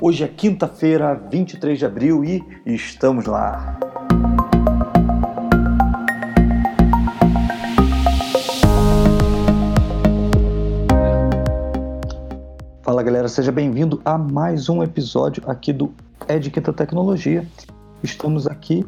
[0.00, 3.78] Hoje é quinta-feira, 23 de abril e estamos lá.
[12.82, 15.92] Fala galera, seja bem-vindo a mais um episódio aqui do
[16.28, 17.46] Ed Quinta Tecnologia.
[18.02, 18.84] Estamos aqui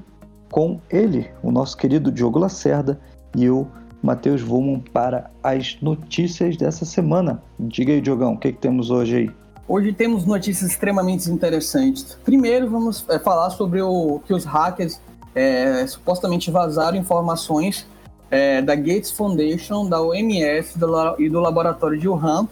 [0.50, 3.00] com ele, o nosso querido Diogo Lacerda,
[3.36, 3.66] e eu,
[4.02, 7.42] Matheus Vuman, para as notícias dessa semana.
[7.58, 9.47] Diga aí, Diogão, o que, que temos hoje aí?
[9.68, 12.16] Hoje temos notícias extremamente interessantes.
[12.24, 14.98] Primeiro, vamos é, falar sobre o que os hackers
[15.34, 17.86] é, supostamente vazaram informações
[18.30, 22.48] é, da Gates Foundation, da OMS do, e do laboratório de Wuhan.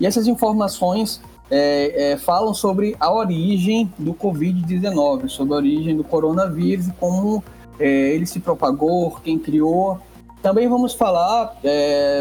[0.00, 6.02] E essas informações é, é, falam sobre a origem do Covid-19, sobre a origem do
[6.02, 7.44] coronavírus, como
[7.78, 9.98] é, ele se propagou, quem criou.
[10.40, 11.56] Também vamos falar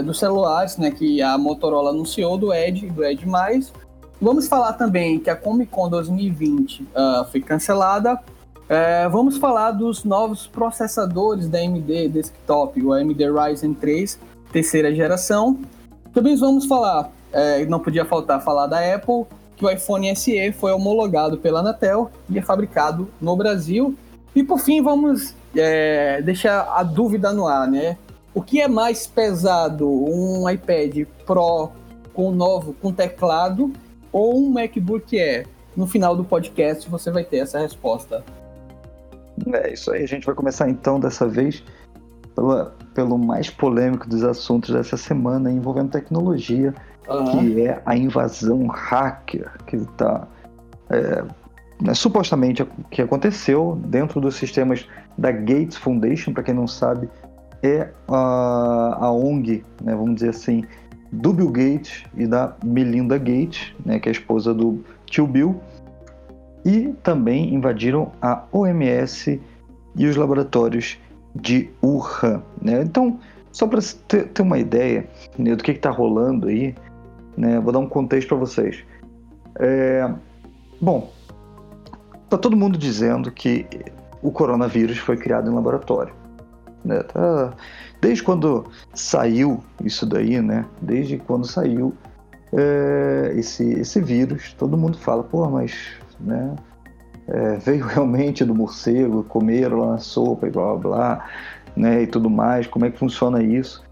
[0.05, 3.25] dos celulares, né, que a Motorola anunciou do Edge, do Edge+,
[4.23, 8.13] Vamos falar também que a Comic Con 2020 uh, ah, foi cancelada.
[8.13, 14.17] Uh, vamos falar dos novos processadores da AMD Desktop, o AMD Ryzen 3,
[14.49, 15.59] terceira geração.
[16.13, 19.25] Também vamos falar, uh, não podia faltar falar da Apple,
[19.57, 23.93] que o iPhone SE foi homologado pela Anatel e é fabricado no Brasil.
[24.33, 27.97] E por fim, vamos é, deixar a dúvida no ar, né?
[28.33, 31.71] O que é mais pesado, um iPad Pro
[32.13, 33.73] com novo, com teclado
[34.13, 35.47] ou um MacBook Air?
[35.75, 38.23] No final do podcast você vai ter essa resposta.
[39.51, 41.63] É isso aí, a gente vai começar então dessa vez
[42.35, 46.73] pela, pelo mais polêmico dos assuntos dessa semana envolvendo tecnologia,
[47.09, 47.25] uhum.
[47.25, 50.27] que é a invasão hacker que está
[50.89, 51.23] é,
[51.81, 57.09] né, supostamente que aconteceu dentro dos sistemas da Gates Foundation, para quem não sabe,
[57.61, 60.63] é a, a ONG, né, vamos dizer assim,
[61.13, 65.61] do Bill Gates e da Melinda Gates, né, que é a esposa do tio Bill,
[66.65, 69.39] e também invadiram a OMS
[69.95, 70.97] e os laboratórios
[71.35, 72.41] de Wuhan.
[72.59, 72.81] Né?
[72.81, 73.19] Então,
[73.51, 76.73] só para ter, uma ideia né, do que está rolando aí,
[77.37, 78.83] né, vou dar um contexto para vocês.
[79.59, 80.11] É,
[80.81, 81.11] bom,
[82.27, 83.67] tá todo mundo dizendo que
[84.21, 86.22] o coronavírus foi criado em laboratório.
[86.83, 87.01] Né?
[87.03, 87.53] Tá,
[88.01, 90.65] desde quando saiu isso daí, né?
[90.81, 91.93] Desde quando saiu
[92.51, 95.73] é, esse, esse vírus, todo mundo fala, pô, mas
[96.19, 96.55] né,
[97.27, 101.29] é, veio realmente do morcego, comeram lá na sopa e blá blá blá,
[101.75, 102.03] né?
[102.03, 103.83] E tudo mais, como é que funciona isso?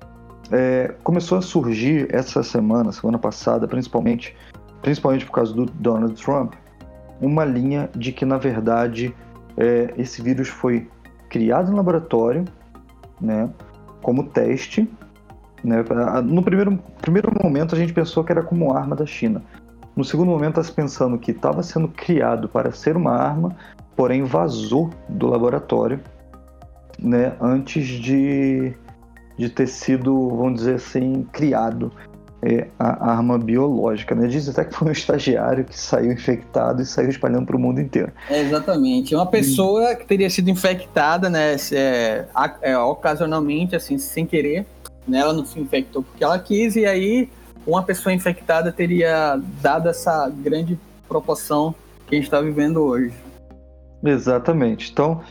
[0.52, 4.36] É, começou a surgir essa semana, semana passada, principalmente,
[4.82, 6.54] principalmente por causa do Donald Trump,
[7.22, 9.16] uma linha de que na verdade
[9.56, 10.90] é, esse vírus foi
[11.30, 12.44] criado em laboratório
[13.22, 13.50] né,
[14.02, 14.90] como teste.
[15.64, 15.84] Né,
[16.24, 19.44] no primeiro, primeiro momento a gente pensou que era como arma da China.
[19.96, 23.56] No segundo momento está se pensando que estava sendo criado para ser uma arma,
[23.96, 26.00] porém vazou do laboratório
[27.02, 28.74] né, antes de,
[29.38, 31.92] de ter sido, vamos dizer assim, criado
[32.42, 34.16] é, a arma biológica.
[34.16, 34.28] Né?
[34.28, 37.80] Diz até que foi um estagiário que saiu infectado e saiu espalhando para o mundo
[37.80, 38.12] inteiro.
[38.30, 39.14] É, exatamente.
[39.14, 42.26] Uma pessoa que teria sido infectada, né, é,
[42.62, 44.66] é, ocasionalmente, assim, sem querer,
[45.08, 47.30] né, ela não se infectou porque ela quis, e aí
[47.66, 51.76] uma pessoa infectada teria dado essa grande proporção
[52.08, 53.14] que a gente está vivendo hoje.
[54.04, 54.92] Exatamente.
[54.92, 55.22] Então,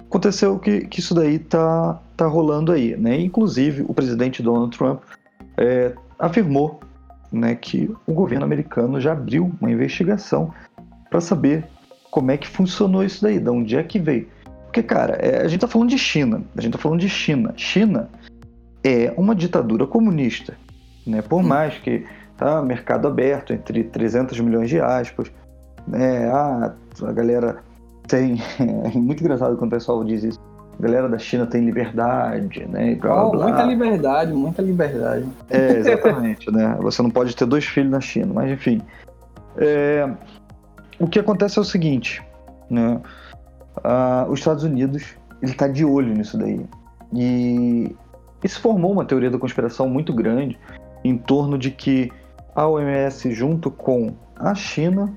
[0.00, 3.20] aconteceu que, que isso daí tá, tá rolando aí, né?
[3.20, 5.02] Inclusive, o presidente Donald Trump
[5.56, 6.80] é, afirmou
[7.32, 10.52] né, que o governo americano já abriu uma investigação
[11.10, 11.64] para saber
[12.10, 14.28] como é que funcionou isso daí, de onde é que veio.
[14.66, 17.52] Porque, cara, é, a gente está falando de China, a gente está falando de China.
[17.56, 18.08] China
[18.82, 20.56] é uma ditadura comunista,
[21.06, 21.22] né?
[21.22, 21.46] Por hum.
[21.46, 22.04] mais que
[22.36, 25.30] tá mercado aberto entre 300 milhões de aspas,
[25.86, 26.28] né?
[26.28, 26.72] Ah,
[27.02, 27.62] a galera
[28.06, 30.40] tem é muito engraçado quando o pessoal diz isso
[30.78, 32.92] a galera da China tem liberdade, né?
[32.92, 33.48] E blá, oh, blá.
[33.48, 35.26] Muita liberdade, muita liberdade.
[35.50, 36.76] É, exatamente, né?
[36.80, 38.80] Você não pode ter dois filhos na China, mas enfim.
[39.56, 40.08] É,
[40.98, 42.22] o que acontece é o seguinte,
[42.68, 43.00] né?
[43.82, 46.64] Ah, os Estados Unidos ele está de olho nisso daí
[47.12, 47.94] e
[48.42, 50.58] isso formou uma teoria da conspiração muito grande
[51.02, 52.10] em torno de que
[52.54, 55.12] a OMS junto com a China,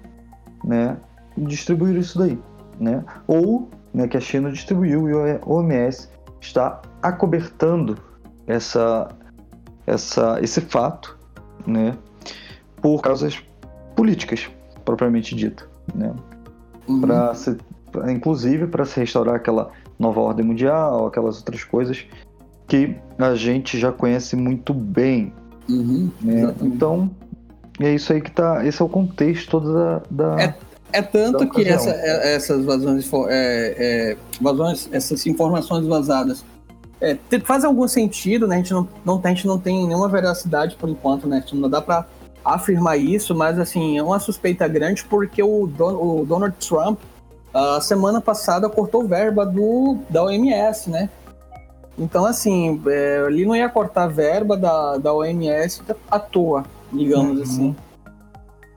[0.64, 0.98] né,
[1.38, 2.40] distribuíram isso daí,
[2.80, 3.04] né?
[3.28, 7.98] Ou né, que a China distribuiu e a OMS está acobertando
[8.46, 9.10] essa,
[9.86, 11.18] essa, esse fato
[11.66, 11.98] né,
[12.82, 13.44] por causas
[13.96, 14.50] políticas,
[14.86, 15.70] propriamente dito.
[15.94, 16.14] Né?
[16.88, 17.02] Uhum.
[17.02, 17.58] Pra se,
[17.92, 22.06] pra, inclusive para se restaurar aquela nova ordem mundial, aquelas outras coisas
[22.68, 25.34] que a gente já conhece muito bem.
[25.70, 26.54] Uhum, né?
[26.62, 27.10] Então,
[27.80, 28.66] é isso aí que tá.
[28.66, 30.02] Esse é o contexto da.
[30.10, 30.56] da é,
[30.92, 36.44] é tanto da que essa, é, essas vazões, é, é, vazões, essas informações vazadas
[37.00, 38.56] é, faz algum sentido, né?
[38.56, 41.44] A gente não, não, a gente não tem nenhuma veracidade por enquanto, né?
[41.54, 42.06] Não dá para
[42.44, 47.00] afirmar isso, mas assim, é uma suspeita grande porque o, Don, o Donald Trump,
[47.54, 51.10] a semana passada, cortou verba do, da OMS, né?
[52.00, 57.44] Então, assim, é, ele não ia cortar verba da, da OMS à toa, digamos uhum.
[57.44, 57.76] assim.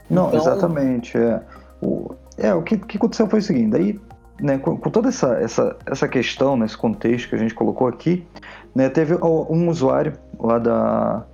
[0.09, 0.41] Não, então...
[0.41, 1.17] exatamente.
[1.17, 1.41] É,
[1.81, 4.01] o, é, o que, que aconteceu foi o seguinte, daí
[4.41, 8.27] né, com, com, toda essa, essa, essa questão, nesse contexto que a gente colocou aqui,
[8.75, 11.27] né, teve um usuário lá da,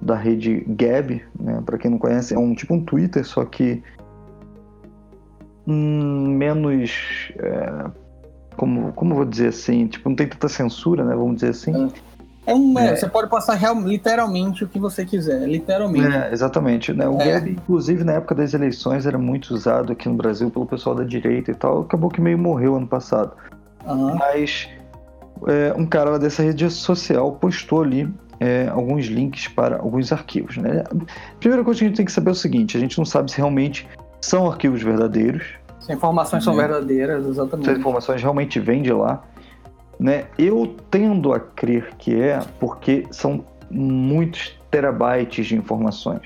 [0.00, 3.82] da rede Gab, né, para quem não conhece, é um tipo um Twitter, só que
[5.66, 7.32] hum, menos.
[7.38, 7.90] É,
[8.56, 9.86] como, como vou dizer assim?
[9.86, 11.14] Tipo, não tem tanta censura, né?
[11.14, 11.86] Vamos dizer assim.
[11.86, 12.09] É.
[12.46, 12.96] É um, é.
[12.96, 16.16] Você pode passar real, literalmente o que você quiser, literalmente.
[16.16, 16.92] É, exatamente.
[16.92, 17.06] Né?
[17.06, 17.32] O é.
[17.32, 21.04] Gab, inclusive, na época das eleições, era muito usado aqui no Brasil pelo pessoal da
[21.04, 21.82] direita e tal.
[21.82, 23.32] Acabou que meio morreu ano passado.
[23.86, 24.16] Uhum.
[24.16, 24.68] Mas
[25.46, 30.56] é, um cara dessa rede social postou ali é, alguns links para alguns arquivos.
[30.56, 30.82] Né?
[30.90, 33.04] A primeira coisa que a gente tem que saber é o seguinte: a gente não
[33.04, 33.86] sabe se realmente
[34.20, 35.46] são arquivos verdadeiros.
[35.78, 36.66] Se informações são né?
[36.66, 37.66] verdadeiras, exatamente.
[37.66, 39.22] Se as informações realmente vêm de lá.
[40.00, 40.24] Né?
[40.38, 46.22] Eu tendo a crer que é porque são muitos terabytes de informações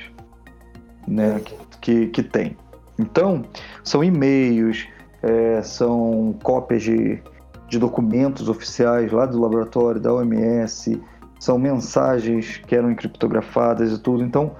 [1.09, 2.56] né, que, que, que tem.
[2.97, 3.44] Então,
[3.82, 4.87] são e-mails,
[5.21, 7.21] é, são cópias de,
[7.69, 11.03] de documentos oficiais lá do laboratório, da OMS,
[11.41, 14.23] são mensagens que eram encriptografadas e tudo.
[14.23, 14.53] Então,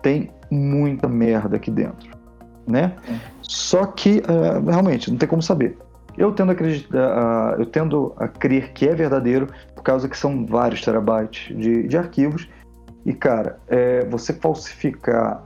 [0.00, 2.08] tem muita merda aqui dentro,
[2.68, 2.94] né?
[3.08, 3.14] É.
[3.42, 5.76] Só que, é, realmente, não tem como saber.
[6.16, 10.44] Eu tendo a, acreditar, eu tendo a crer que é verdadeiro, por causa que são
[10.46, 12.48] vários terabytes de, de arquivos.
[13.04, 15.42] E, cara, é, você falsificar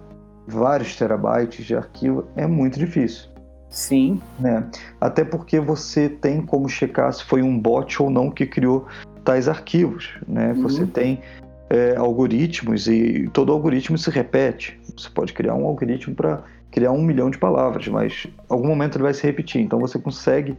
[0.47, 3.29] vários terabytes de arquivo é muito difícil.
[3.71, 4.21] Sim.
[4.39, 4.65] Né?
[5.01, 8.87] Até porque você tem como checar se foi um bot ou não que criou
[9.25, 10.15] tais arquivos.
[10.29, 10.53] Né?
[10.53, 10.63] Uhum.
[10.63, 11.21] Você tem
[11.69, 14.79] é, algoritmos e todo algoritmo se repete.
[14.97, 19.05] Você pode criar um algoritmo para criar um milhão de palavras, mas algum momento ele
[19.05, 19.61] vai se repetir.
[19.61, 20.57] Então você consegue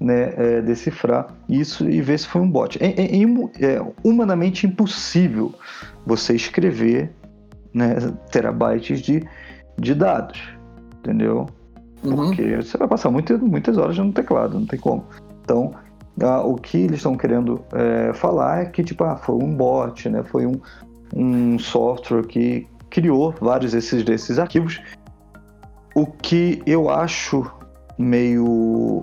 [0.00, 2.78] né, é, decifrar isso e ver se foi um bot.
[2.82, 3.22] É, é,
[3.66, 5.54] é, humanamente impossível
[6.06, 7.10] você escrever
[7.74, 7.96] né,
[8.30, 9.26] terabytes de,
[9.78, 10.40] de dados,
[10.98, 11.46] entendeu?
[12.04, 12.16] Uhum.
[12.16, 15.04] Porque você vai passar muito, muitas horas no teclado, não tem como.
[15.42, 15.72] Então,
[16.22, 20.08] ah, o que eles estão querendo é, falar é que tipo, ah, foi um bot,
[20.08, 20.60] né, foi um,
[21.14, 24.80] um software que criou vários desses, desses arquivos
[25.98, 27.50] o que eu acho
[27.98, 29.02] meio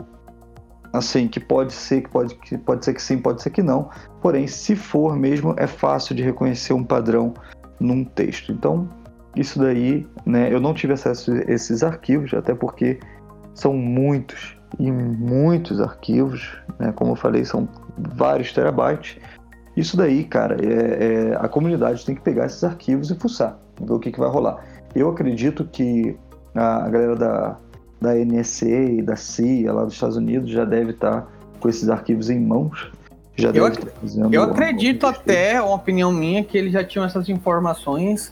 [0.93, 3.89] assim, que pode ser que pode, que pode ser que sim, pode ser que não.
[4.21, 7.33] Porém, se for mesmo, é fácil de reconhecer um padrão
[7.81, 8.53] num texto.
[8.53, 8.87] Então,
[9.35, 12.97] isso daí, né, eu não tive acesso a esses arquivos, até porque
[13.53, 19.17] são muitos e muitos arquivos, né, como eu falei, são vários terabytes.
[19.75, 23.91] Isso daí, cara, é, é, a comunidade tem que pegar esses arquivos e fuçar, ver
[23.91, 24.63] o que, que vai rolar.
[24.95, 26.17] Eu acredito que
[26.55, 27.57] a galera da,
[28.01, 31.27] da NSA e da CIA lá dos Estados Unidos já deve estar
[31.59, 32.91] com esses arquivos em mãos.
[33.35, 33.79] Já eu, ac
[34.31, 38.31] eu acredito até, uma opinião minha, que eles já tinham essas informações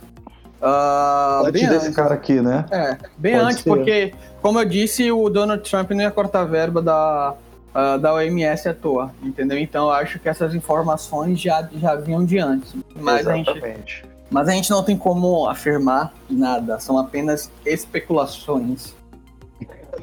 [0.63, 1.95] Uh, antes desse antes.
[1.95, 2.63] cara aqui, né?
[2.71, 3.69] É, bem Pode antes, ser.
[3.69, 7.35] porque, como eu disse, o Donald Trump não ia cortar verba da,
[7.75, 9.57] uh, da OMS à toa, entendeu?
[9.57, 12.73] Então eu acho que essas informações já, já vinham de antes.
[12.95, 13.49] Mas Exatamente.
[13.49, 18.95] a gente mas a gente não tem como afirmar nada, são apenas especulações.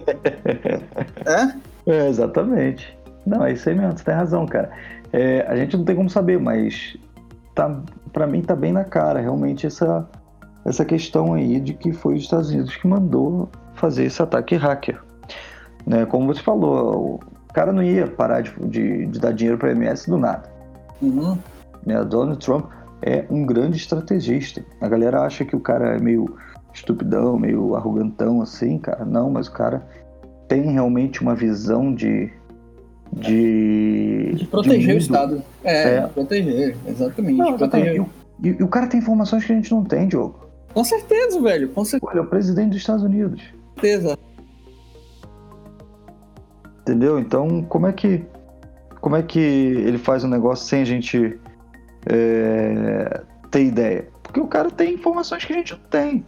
[1.26, 1.90] é?
[1.90, 2.08] é?
[2.08, 2.96] Exatamente.
[3.26, 4.70] Não, é isso aí mesmo, você tem razão, cara.
[5.12, 6.96] É, a gente não tem como saber, mas
[7.54, 7.80] tá,
[8.12, 10.08] para mim tá bem na cara, realmente, essa,
[10.64, 15.00] essa questão aí de que foi os Estados Unidos que mandou fazer esse ataque hacker.
[15.86, 19.72] Né, como você falou, o cara não ia parar de, de, de dar dinheiro para
[19.72, 20.48] MS do nada.
[21.02, 21.36] Uhum.
[21.84, 22.66] Né, Donald Trump
[23.02, 24.64] é um grande estrategista.
[24.80, 26.36] A galera acha que o cara é meio
[26.72, 29.04] estupidão, meio arrogantão assim, cara.
[29.04, 29.86] Não, mas o cara
[30.48, 32.32] tem realmente uma visão de.
[33.12, 35.42] De, de proteger de o Estado.
[35.64, 36.06] É, é.
[36.06, 37.38] proteger, exatamente.
[37.38, 38.06] Não, proteger.
[38.40, 40.48] E, e, e, o cara tem informações que a gente não tem, Diogo.
[40.72, 41.70] Com certeza, velho.
[41.70, 42.12] Com certeza.
[42.12, 43.42] Ele é o presidente dos Estados Unidos.
[43.42, 44.16] Com certeza.
[46.82, 47.18] Entendeu?
[47.18, 48.24] Então, como é que.
[49.00, 51.40] Como é que ele faz um negócio sem a gente
[52.06, 54.08] é, ter ideia?
[54.22, 56.24] Porque o cara tem informações que a gente não tem.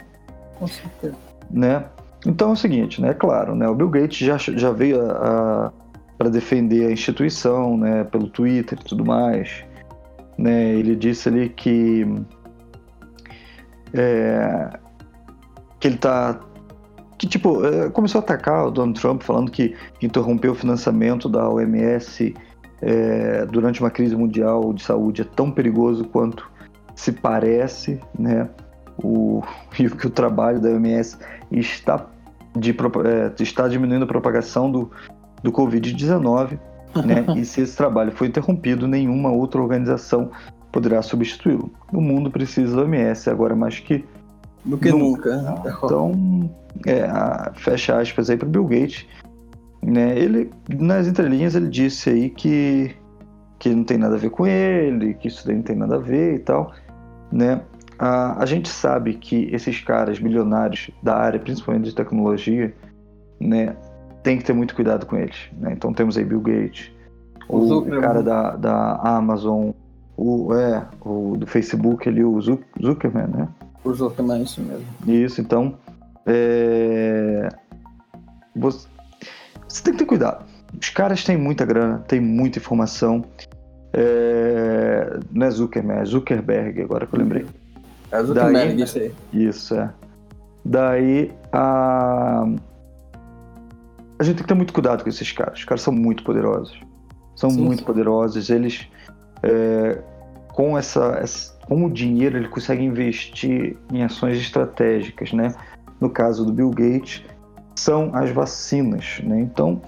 [0.59, 1.15] Com certeza.
[1.49, 1.85] Né?
[2.25, 3.13] Então é o seguinte, né?
[3.13, 3.67] Claro, né?
[3.67, 4.99] O Bill Gates já, já veio
[6.17, 8.03] para defender a instituição, né?
[8.05, 9.63] Pelo Twitter e tudo mais.
[10.37, 10.73] Né?
[10.73, 12.05] Ele disse ali que
[13.93, 14.69] é,
[15.79, 16.39] que ele tá
[17.17, 21.47] que tipo é, começou a atacar o Donald Trump falando que interrompeu o financiamento da
[21.47, 22.33] OMS
[22.85, 26.49] é, durante uma crise mundial de saúde é tão perigoso quanto
[26.95, 28.49] se parece, né?
[29.01, 29.41] O,
[29.79, 31.17] e que o trabalho da OMS
[31.51, 32.05] está,
[32.55, 34.91] de, é, está diminuindo a propagação do,
[35.41, 36.59] do Covid-19,
[37.05, 37.25] né?
[37.39, 40.29] e se esse trabalho for interrompido, nenhuma outra organização
[40.71, 41.71] poderá substituí-lo.
[41.91, 44.03] O mundo precisa da OMS agora mais que
[44.65, 45.35] do que nunca.
[45.35, 45.79] nunca.
[45.83, 46.49] Então,
[46.85, 49.05] é, a, fecha aspas aí para Bill Gates.
[49.83, 52.95] Né, ele, nas entrelinhas, ele disse aí que,
[53.59, 55.99] que não tem nada a ver com ele, que isso daí não tem nada a
[55.99, 56.73] ver e tal.
[57.29, 57.61] Né?
[57.99, 62.73] A, a gente sabe que esses caras milionários da área, principalmente de tecnologia,
[63.41, 63.75] né,
[64.23, 65.49] tem que ter muito cuidado com eles.
[65.59, 65.73] Né?
[65.73, 66.89] Então temos aí Bill Gates,
[67.49, 69.71] o, cara da, da Amazon,
[70.15, 73.49] o, é, o do Facebook ali, o Zuckerman, né?
[73.83, 74.85] O Zuckerman, isso mesmo.
[75.05, 75.75] Isso, então.
[76.25, 77.49] É...
[78.55, 78.87] Você...
[79.73, 80.45] você tem que ter cuidado.
[80.79, 83.25] Os caras têm muita grana, têm muita informação.
[83.91, 85.19] É...
[85.31, 87.45] Não é Zuckerman, é Zuckerberg, agora que eu lembrei.
[88.11, 88.81] É Zuckerberg, Daí...
[88.83, 89.13] isso aí.
[89.33, 89.89] Isso, é.
[90.63, 92.45] Daí a.
[94.19, 95.57] A gente tem que ter muito cuidado com esses caras.
[95.57, 96.79] Os caras são muito poderosos.
[97.35, 97.85] São sim, muito sim.
[97.85, 98.51] poderosos.
[98.51, 98.87] Eles,
[99.41, 99.97] é,
[100.49, 105.53] com essa, essa, com o dinheiro, ele consegue investir em ações estratégicas, né?
[105.99, 107.23] No caso do Bill Gates,
[107.75, 109.39] são as vacinas, né?
[109.41, 109.81] Então,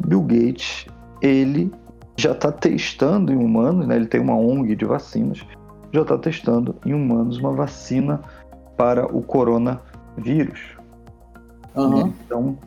[0.00, 0.86] Bill Gates,
[1.20, 1.72] ele
[2.16, 3.96] já está testando em humanos, né?
[3.96, 5.44] Ele tem uma ONG de vacinas,
[5.92, 8.20] já está testando em humanos uma vacina
[8.76, 10.76] para o coronavírus.
[11.74, 12.12] Uhum.
[12.24, 12.58] Então,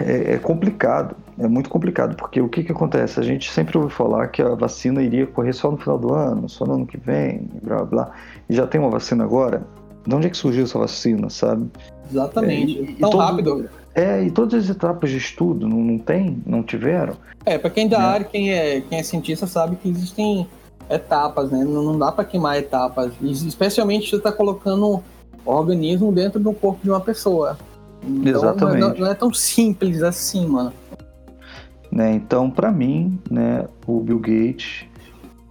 [0.00, 3.18] é, é, complicado, é muito complicado, porque o que, que acontece?
[3.18, 6.48] A gente sempre ouve falar que a vacina iria correr só no final do ano,
[6.48, 8.10] só no ano que vem, blá blá,
[8.48, 9.62] e já tem uma vacina agora.
[10.06, 11.70] De onde é que surgiu essa vacina, sabe?
[12.10, 13.70] Exatamente, é, e, tão e todo, rápido.
[13.94, 17.14] É, e todas as etapas de estudo não, não tem, não tiveram.
[17.44, 18.04] É, para quem da né?
[18.04, 20.46] área, quem é, quem é cientista sabe que existem
[20.88, 21.64] etapas, né?
[21.64, 25.02] Não, não dá para queimar etapas, e especialmente você está colocando
[25.44, 27.58] organismo dentro do corpo de uma pessoa.
[28.02, 28.80] Então, Exatamente.
[28.80, 30.72] Não, não, é tão simples assim, mano.
[31.90, 34.86] Né, então, para mim, né, o Bill Gates,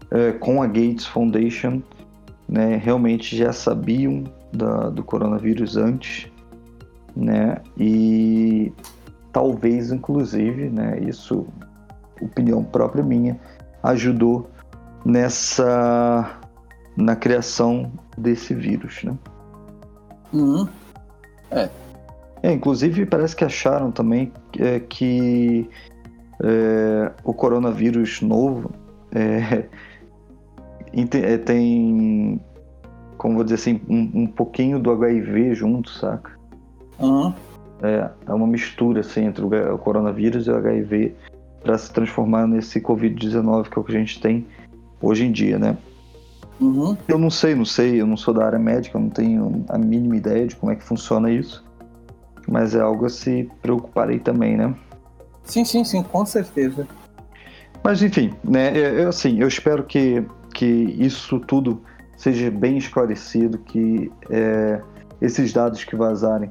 [0.10, 1.82] é, com a Gates Foundation,
[2.50, 6.31] né, realmente já sabiam da, do coronavírus antes,
[7.16, 8.72] né, e
[9.32, 11.48] talvez, inclusive, né, isso,
[12.22, 13.40] opinião própria minha,
[13.84, 14.50] ajudou
[15.06, 16.38] nessa
[16.96, 19.18] na criação desse vírus, né?
[20.34, 20.68] Uhum.
[21.50, 21.70] É,
[22.44, 25.70] é, inclusive parece que acharam também é, que
[26.44, 28.72] é, o coronavírus novo
[29.14, 29.66] é,
[30.94, 32.42] é, tem,
[33.18, 36.41] como vou dizer assim, um, um, pouquinho do HIV junto, saca?
[37.02, 37.34] Uhum.
[37.82, 41.16] É, é uma mistura assim, entre o coronavírus e o HIV
[41.64, 44.46] para se transformar nesse Covid-19 que é o que a gente tem
[45.02, 45.78] hoje em dia, né?
[46.60, 46.96] Uhum.
[47.08, 49.78] Eu não sei, não sei, eu não sou da área médica, eu não tenho a
[49.78, 51.64] mínima ideia de como é que funciona isso
[52.48, 54.74] mas é algo a se preocupar aí também, né?
[55.44, 56.88] Sim, sim, sim, com certeza.
[57.84, 61.82] Mas enfim, né, eu, assim, eu espero que, que isso tudo
[62.18, 64.82] seja bem esclarecido, que é,
[65.20, 66.50] esses dados que vazarem,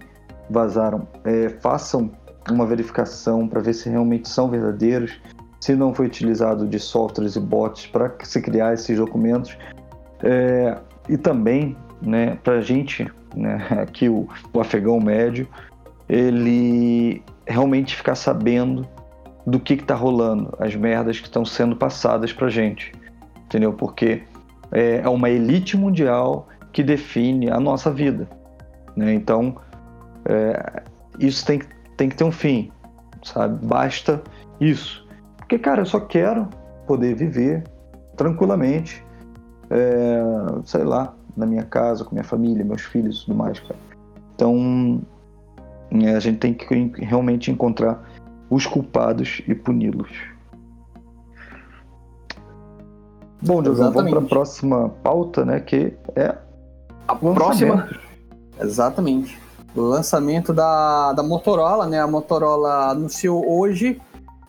[0.50, 2.10] vazaram é, façam
[2.50, 5.20] uma verificação para ver se realmente são verdadeiros,
[5.60, 9.56] se não foi utilizado de softwares e bots para se criar esses documentos.
[10.22, 10.76] É,
[11.08, 15.46] e também, né, para a gente, né, aqui o, o afegão médio,
[16.08, 18.86] ele realmente ficar sabendo
[19.46, 22.92] do que está rolando, as merdas que estão sendo passadas para gente,
[23.44, 23.72] entendeu?
[23.72, 24.22] Porque
[24.70, 28.28] é, é uma elite mundial que define a nossa vida,
[28.96, 29.12] né?
[29.12, 29.56] Então
[30.24, 30.82] é,
[31.18, 31.60] isso tem,
[31.96, 32.70] tem que ter um fim,
[33.22, 33.64] sabe?
[33.66, 34.22] Basta
[34.60, 36.48] isso, porque cara, eu só quero
[36.86, 37.64] poder viver
[38.16, 39.04] tranquilamente,
[39.70, 40.20] é,
[40.64, 43.76] sei lá, na minha casa, com minha família, meus filhos e tudo mais, cara.
[44.34, 45.00] Então
[45.90, 48.02] é, a gente tem que realmente encontrar
[48.48, 50.10] os culpados e puni-los.
[53.42, 55.60] Bom, Diogo, vamos para a próxima pauta, né?
[55.60, 56.36] Que é
[57.08, 57.88] a próxima.
[58.60, 59.38] Exatamente.
[59.74, 62.00] O lançamento da, da Motorola, né?
[62.00, 64.00] A Motorola anunciou hoje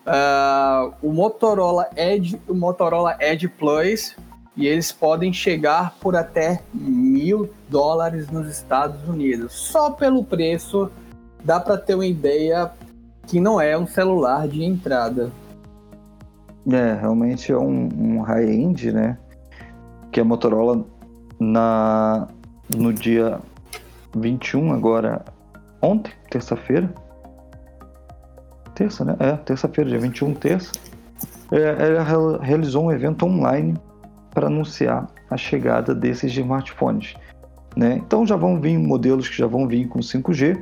[0.05, 4.15] uh, o Motorola Edge, o Motorola Edge Plus,
[4.55, 10.91] e eles podem chegar por até mil dólares nos Estados Unidos, só pelo preço
[11.43, 12.71] dá para ter uma ideia
[13.25, 15.31] que não é um celular de entrada.
[16.69, 19.17] É, realmente é um, um high-end, né?
[20.11, 20.85] Que a Motorola
[21.39, 22.27] na,
[22.75, 23.39] no dia
[24.15, 25.23] 21, agora
[25.81, 26.93] ontem, terça-feira.
[28.75, 29.15] Terça, né?
[29.19, 30.71] É, terça-feira, dia 21, terça.
[31.51, 33.75] É, ela realizou um evento online
[34.33, 37.15] para anunciar a chegada desses smartphones.
[37.75, 38.01] Né?
[38.05, 40.61] Então já vão vir modelos que já vão vir com 5G,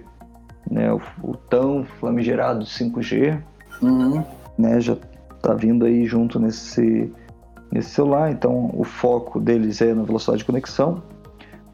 [0.70, 0.91] né?
[0.91, 3.41] o, o tão flamigerado 5G,
[3.82, 4.24] uhum.
[4.58, 4.79] né?
[4.79, 4.96] já
[5.36, 7.12] está vindo aí junto nesse,
[7.72, 11.01] nesse celular, então o foco deles é na velocidade de conexão,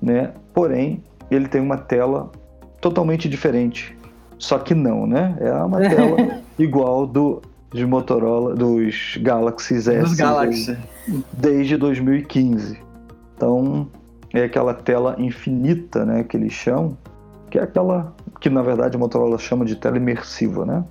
[0.01, 0.31] né?
[0.53, 2.31] porém ele tem uma tela
[2.79, 3.97] totalmente diferente,
[4.37, 5.35] só que não, né?
[5.39, 7.41] É uma tela igual do
[7.73, 10.77] de Motorola, dos Galaxy S dos Galaxy.
[11.33, 12.79] desde 2015.
[13.35, 13.89] Então,
[14.33, 16.97] é aquela tela infinita, né, que eles chamam,
[17.49, 20.83] que é aquela que na verdade a Motorola chama de tela imersiva, né?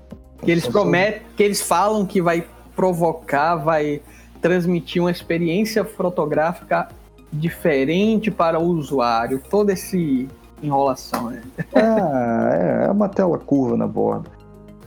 [0.43, 4.03] Que eles então, prometem, que eles falam que vai provocar, vai
[4.43, 6.89] transmitir uma experiência fotográfica
[7.35, 9.41] diferente para o usuário.
[9.51, 9.97] Toda essa
[10.63, 11.43] enrolação, né?
[11.75, 14.31] É, é uma tela curva na borda.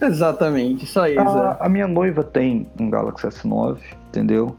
[0.01, 1.17] Exatamente, isso aí.
[1.17, 4.55] A, a, minha noiva tem um Galaxy S9, entendeu?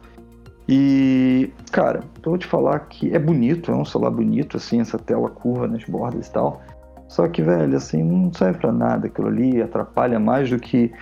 [0.69, 4.99] E, cara, eu vou te falar que é bonito, é um celular bonito, assim, essa
[4.99, 6.61] tela curva nas bordas e tal.
[7.09, 10.93] Só que, velho, assim, não serve pra nada aquilo ali, atrapalha mais do que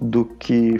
[0.00, 0.78] do que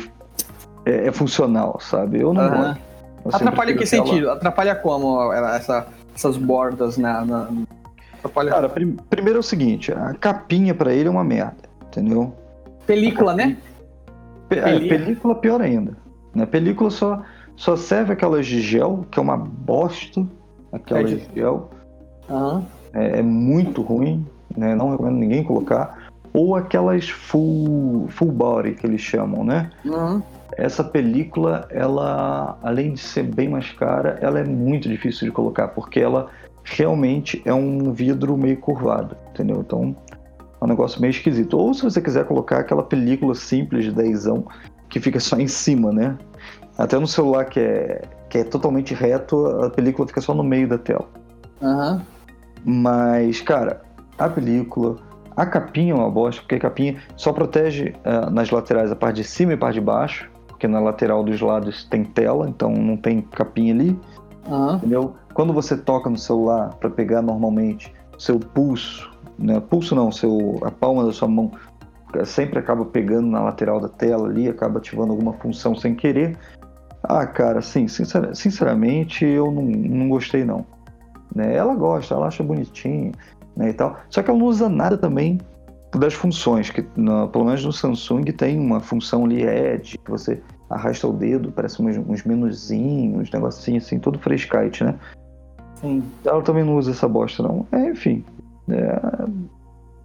[0.85, 2.21] é, é funcional, sabe?
[2.21, 2.50] Eu não uhum.
[2.50, 2.86] gosto.
[3.33, 4.30] Atrapalha que sentido?
[4.30, 7.25] Atrapalha como essa, essas bordas na.
[7.25, 7.49] na...
[8.18, 8.50] Atrapalha...
[8.50, 11.56] Cara, prim primeiro é o seguinte, a capinha para ele é uma merda,
[11.87, 12.35] entendeu?
[12.87, 13.56] Película, né?
[14.49, 15.97] Pe é, película pior ainda.
[16.35, 16.47] Né?
[16.47, 17.23] Película só,
[17.56, 20.25] só serve aquelas de gel, que é uma bosta.
[20.73, 21.28] Aquelas é de...
[21.35, 21.71] gel.
[22.28, 22.64] Uhum.
[22.92, 24.25] É, é, muito ruim,
[24.56, 24.75] né?
[24.75, 25.99] Não recomendo ninguém colocar.
[26.33, 29.71] Ou aquelas full, full body, que eles chamam, né?
[29.85, 30.23] Uhum.
[30.57, 35.69] Essa película, ela, além de ser bem mais cara, ela é muito difícil de colocar,
[35.69, 36.29] porque ela
[36.65, 39.61] realmente é um vidro meio curvado, entendeu?
[39.61, 39.97] Então,
[40.61, 41.57] é um negócio meio esquisito.
[41.57, 44.47] Ou se você quiser colocar aquela película simples de dezão
[44.88, 46.17] que fica só em cima, né?
[46.78, 50.69] Até no celular que é, que é totalmente reto, a película fica só no meio
[50.69, 51.09] da tela.
[51.61, 52.00] Uhum.
[52.65, 53.82] Mas, cara,
[54.19, 54.97] a película,
[55.37, 59.17] a capinha é uma bosta, porque a capinha só protege uh, nas laterais a parte
[59.17, 62.73] de cima e a parte de baixo, porque na lateral dos lados tem tela, então
[62.73, 63.99] não tem capinha ali.
[64.49, 64.76] Uhum.
[64.76, 65.14] Entendeu?
[65.34, 70.71] Quando você toca no celular para pegar normalmente seu pulso né, pulso não, seu, a
[70.71, 71.52] palma da sua mão
[72.25, 76.38] sempre acaba pegando na lateral da tela ali, acaba ativando alguma função sem querer.
[77.02, 80.64] Ah, cara, sim, sincer, sinceramente eu não, não gostei não.
[81.34, 81.54] Né?
[81.54, 83.12] Ela gosta, ela acha bonitinho
[83.54, 83.99] né, e tal.
[84.08, 85.38] Só que ela não usa nada também
[85.99, 91.06] das funções, que pelo menos no Samsung tem uma função ali Edge, que você arrasta
[91.06, 94.95] o dedo, parece uns, uns menuzinhos, uns negocinhos assim, todo frescite, né?
[95.76, 96.02] Sim.
[96.25, 97.67] Ela também não usa essa bosta, não.
[97.71, 98.25] É, enfim,
[98.69, 99.00] é,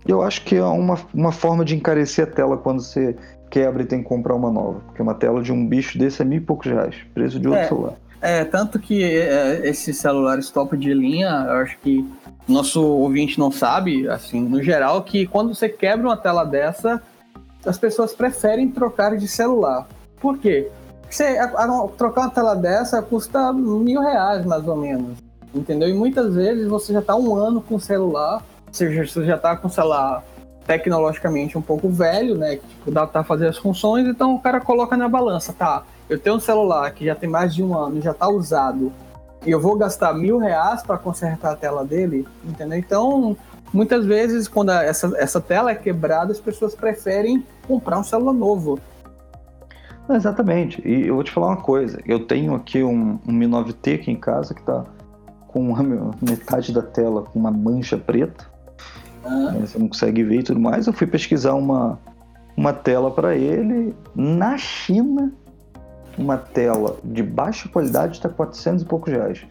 [0.05, 3.15] eu acho que é uma, uma forma de encarecer a tela quando você
[3.49, 4.79] quebra e tem que comprar uma nova.
[4.85, 7.63] Porque uma tela de um bicho desse é mil e poucos reais, preço de outro
[7.63, 7.93] é, celular.
[8.21, 12.07] É, tanto que é, esses celulares top de linha, eu acho que
[12.47, 17.01] nosso ouvinte não sabe, assim, no geral, que quando você quebra uma tela dessa,
[17.65, 19.87] as pessoas preferem trocar de celular.
[20.19, 20.69] Por quê?
[21.09, 25.17] Você, a, a, trocar uma tela dessa custa mil reais, mais ou menos.
[25.53, 25.89] Entendeu?
[25.89, 29.55] E muitas vezes você já está um ano com o celular seja, você já está
[29.55, 30.23] com, sei lá,
[30.71, 32.55] tecnologicamente um pouco velho, né?
[32.55, 35.83] Que tipo, dá para fazer as funções, então o cara coloca na balança, tá?
[36.09, 38.89] Eu tenho um celular que já tem mais de um ano, já está usado,
[39.45, 42.79] e eu vou gastar mil reais para consertar a tela dele, entendeu?
[42.79, 43.35] Então,
[43.73, 48.79] muitas vezes, quando essa, essa tela é quebrada, as pessoas preferem comprar um celular novo.
[50.09, 50.81] Exatamente.
[50.87, 51.99] E eu vou te falar uma coisa.
[52.05, 54.85] Eu tenho aqui um, um Mi 9T aqui em casa que está
[55.47, 55.75] com
[56.21, 58.50] metade da tela com uma mancha preta.
[59.23, 59.55] Ah.
[59.59, 60.87] Você não consegue ver e tudo mais.
[60.87, 61.99] Eu fui pesquisar uma,
[62.55, 65.31] uma tela para ele na China.
[66.17, 69.45] Uma tela de baixa qualidade está 400 e poucos reais.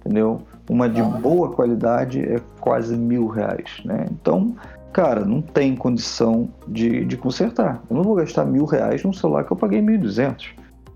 [0.00, 0.42] Entendeu?
[0.68, 1.04] Uma de ah.
[1.04, 3.80] boa qualidade é quase mil reais.
[3.84, 4.06] Né?
[4.10, 4.56] Então,
[4.92, 7.82] cara, não tem condição de, de consertar.
[7.88, 10.48] Eu não vou gastar mil reais num celular que eu paguei 1.200.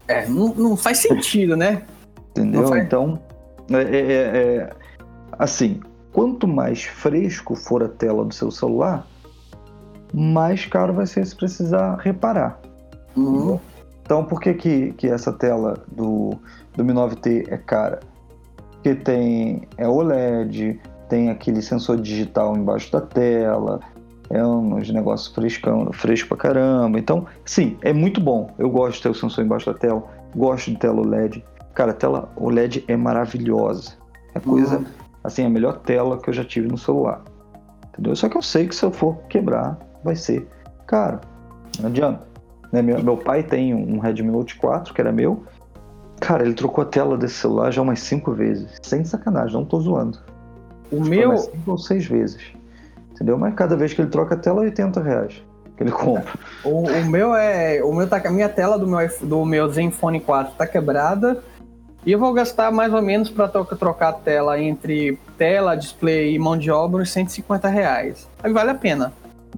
[0.08, 1.82] É, não, não faz sentido, né?
[2.30, 2.76] Entendeu?
[2.76, 3.20] Então,
[3.70, 4.70] é, é, é, é
[5.38, 5.80] assim,
[6.18, 9.06] quanto mais fresco for a tela do seu celular,
[10.12, 12.60] mais caro vai ser se precisar reparar.
[13.16, 13.60] Uhum.
[14.02, 16.36] Então, por que, que, que essa tela do,
[16.74, 18.00] do Mi 9T é cara?
[18.72, 23.78] Porque tem é OLED, tem aquele sensor digital embaixo da tela,
[24.28, 26.98] é uns negócios frescão, fresco pra caramba.
[26.98, 28.50] Então, sim, é muito bom.
[28.58, 30.02] Eu gosto de ter o sensor embaixo da tela,
[30.34, 31.44] gosto de tela OLED.
[31.74, 33.92] Cara, a tela OLED é maravilhosa.
[34.34, 37.22] É coisa uhum assim, a melhor tela que eu já tive no celular.
[37.88, 38.14] Entendeu?
[38.14, 40.46] Só que eu sei que se eu for quebrar, vai ser
[40.86, 41.20] caro.
[41.80, 42.26] Não adianta.
[42.72, 42.82] Né?
[42.82, 45.44] Meu, meu pai tem um Redmi Note 4, que era meu.
[46.20, 48.78] Cara, ele trocou a tela desse celular já umas 5 vezes.
[48.82, 50.18] Sem sacanagem, não tô zoando.
[50.90, 51.30] O meu.
[51.30, 52.42] Umas 5 ou 6 vezes.
[53.12, 53.38] Entendeu?
[53.38, 55.42] Mas cada vez que ele troca a tela, é 80 reais
[55.78, 56.34] que ele compra.
[56.64, 57.82] O, o meu é.
[57.82, 61.42] O meu tá, a minha tela do meu, do meu Zenfone 4 tá quebrada.
[62.06, 66.38] E eu vou gastar mais ou menos para trocar a tela entre tela, display e
[66.38, 68.28] mão de obra uns 150 reais.
[68.42, 69.12] Aí vale a pena.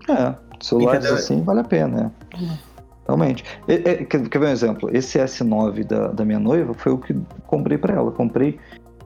[0.08, 1.18] É, celulares Entendeu?
[1.18, 2.70] assim vale a pena, é.
[3.06, 3.44] Realmente.
[3.68, 4.90] E, e, quer, quer ver um exemplo?
[4.92, 8.10] Esse S9 da, da minha noiva foi o que comprei para ela.
[8.10, 8.58] Comprei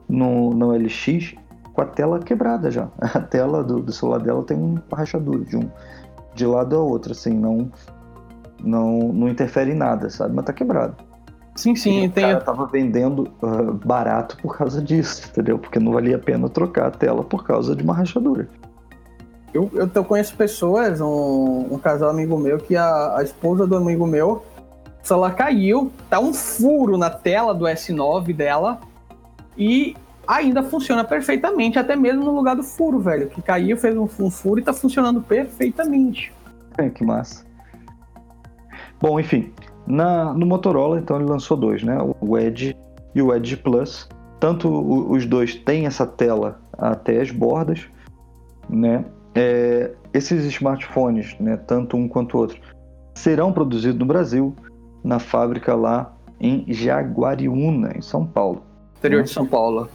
[0.07, 1.35] no, no LX
[1.73, 2.87] com a tela quebrada já.
[3.01, 5.69] A tela do, do celular dela tem um rachadura de um
[6.33, 7.71] de lado a outro, assim, não
[8.61, 10.33] não, não interfere em nada, sabe?
[10.33, 10.95] Mas tá quebrado.
[11.55, 12.25] Sim, sim, e tem.
[12.25, 15.57] O cara tava vendendo uh, barato por causa disso, entendeu?
[15.57, 18.49] Porque não valia a pena trocar a tela por causa de uma rachadura.
[19.53, 23.77] Eu, eu, eu conheço pessoas, um, um, casal amigo meu, que a, a esposa do
[23.77, 24.43] amigo meu,
[25.01, 28.81] o celular caiu, tá um furo na tela do S9 dela
[29.57, 29.95] e
[30.27, 33.29] ainda funciona perfeitamente, até mesmo no lugar do furo, velho.
[33.29, 36.33] Que caiu, fez um, um furo e tá funcionando perfeitamente.
[36.77, 37.45] É, que massa.
[38.99, 39.53] Bom, enfim,
[39.87, 41.97] na, no Motorola, então, ele lançou dois, né?
[42.19, 42.75] O Edge
[43.13, 44.09] e o Edge Plus.
[44.39, 44.69] Tanto
[45.11, 47.87] os dois têm essa tela até as bordas,
[48.69, 49.05] né?
[49.33, 52.57] É, esses smartphones, né, tanto um quanto o outro,
[53.13, 54.55] serão produzidos no Brasil,
[55.03, 58.63] na fábrica lá em Jaguariúna, em São Paulo.
[58.97, 59.23] Interior né?
[59.23, 59.89] de São Paulo.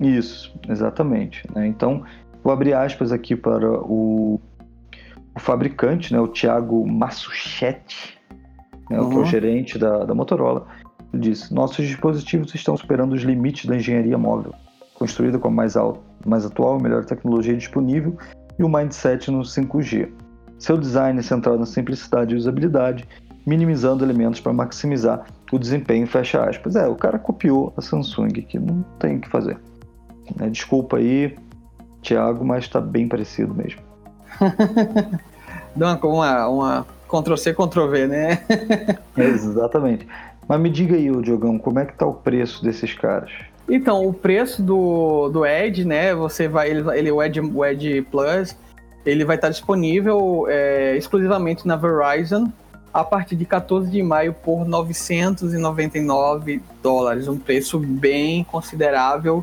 [0.00, 1.44] Isso, exatamente.
[1.54, 1.66] Né?
[1.66, 2.04] Então,
[2.42, 4.40] vou abrir aspas aqui para o,
[5.34, 8.18] o fabricante, né, o Thiago Massuchetti,
[8.90, 9.08] né, uhum.
[9.08, 9.24] que é o uhum.
[9.24, 10.66] gerente da, da Motorola.
[11.14, 14.54] Disse: Nossos dispositivos estão superando os limites da engenharia móvel,
[14.94, 18.16] construída com a mais, alta, mais atual e melhor tecnologia disponível
[18.58, 20.10] e o mindset no 5G.
[20.58, 23.08] Seu design é centrado na simplicidade e usabilidade,
[23.44, 26.76] minimizando elementos para maximizar o desempenho, fecha aspas.
[26.76, 29.58] É, o cara copiou a Samsung, que não tem o que fazer.
[30.36, 30.48] Né?
[30.48, 31.36] Desculpa aí,
[32.00, 33.80] Thiago, mas está bem parecido mesmo.
[35.74, 38.42] Dá uma, uma Ctrl-C, Ctrl-V, né?
[39.16, 40.06] Exatamente.
[40.48, 43.30] Mas me diga aí, Diogão, como é que tá o preço desses caras?
[43.68, 46.14] Então, o preço do, do Edge, né?
[46.14, 46.70] Você vai.
[46.70, 48.56] Ele, ele, o, Edge, o Edge Plus,
[49.04, 52.50] ele vai estar disponível é, exclusivamente na Verizon
[52.92, 59.42] a partir de 14 de maio por 999 dólares, um preço bem considerável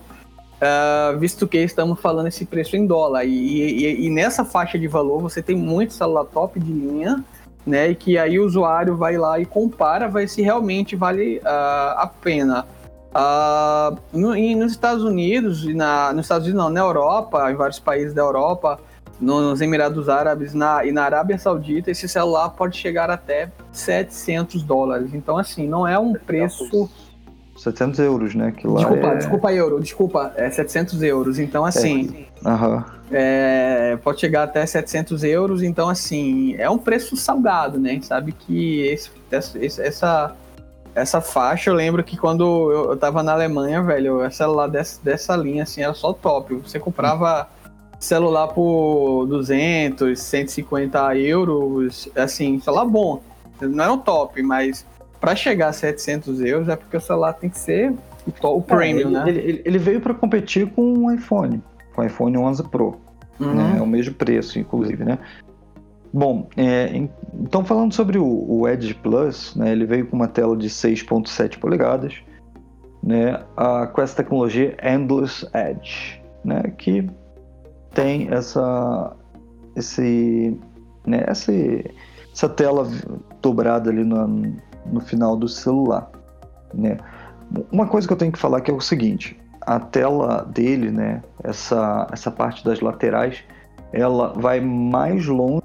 [0.59, 3.23] Uh, visto que estamos falando esse preço em dólar.
[3.23, 7.23] E, e, e, nessa faixa de valor você tem muito celular top de linha,
[7.65, 7.89] né?
[7.89, 12.11] E que aí o usuário vai lá e compara, vai se realmente vale uh, a
[12.21, 12.65] pena.
[13.09, 17.55] Uh, no, e nos Estados Unidos, e na, nos Estados Unidos não, na Europa, em
[17.55, 18.79] vários países da Europa,
[19.19, 25.13] nos Emirados Árabes na, e na Arábia Saudita, esse celular pode chegar até 700 dólares.
[25.13, 26.89] Então, assim, não é um preço
[27.59, 28.53] 700 euros, né?
[28.55, 29.15] Que lá desculpa, é...
[29.15, 31.39] desculpa, euro, desculpa, é 700 euros.
[31.39, 32.49] Então, assim, é.
[32.49, 32.83] Uhum.
[33.11, 35.61] É, pode chegar até 700 euros.
[35.61, 37.99] Então, assim, é um preço salgado, né?
[38.01, 39.11] Sabe que esse,
[39.79, 40.35] essa,
[40.95, 44.99] essa faixa, eu lembro que quando eu, eu tava na Alemanha, velho, o celular dessa,
[45.03, 46.55] dessa linha, assim, era só top.
[46.55, 47.47] Você comprava
[47.99, 53.21] celular por 200, 150 euros, assim, celular bom.
[53.59, 54.85] Não era um top, mas
[55.19, 57.93] para chegar a 700 euros é porque o celular tem que ser
[58.41, 59.43] o, o premium, é, ele, né?
[59.49, 61.61] Ele, ele veio para competir com o iPhone,
[61.93, 62.99] com o iPhone 11 Pro.
[63.39, 63.53] Uhum.
[63.53, 63.75] Né?
[63.77, 65.17] É o mesmo preço, inclusive, né?
[66.11, 67.07] Bom, é,
[67.39, 71.59] então falando sobre o, o, Edge Plus, né, ele veio com uma tela de 6.7
[71.59, 72.15] polegadas,
[73.03, 77.07] né, a, com essa tecnologia Endless Edge, né, que
[77.93, 79.15] tem essa,
[79.75, 80.59] esse,
[81.05, 81.53] né, essa,
[82.33, 82.87] essa tela
[83.39, 84.57] dobrada ali no,
[84.91, 86.09] no final do celular,
[86.73, 86.97] né?
[87.71, 91.21] Uma coisa que eu tenho que falar que é o seguinte, a tela dele, né,
[91.43, 93.43] essa, essa parte das laterais,
[93.91, 95.63] ela vai mais longe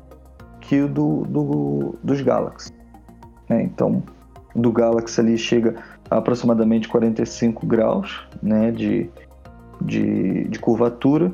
[0.60, 2.72] que do, do, dos Galaxy.
[3.48, 3.62] Né?
[3.62, 4.02] Então,
[4.54, 5.76] do Galaxy ali chega
[6.10, 9.10] a aproximadamente 45 graus né, de,
[9.80, 11.32] de, de curvatura.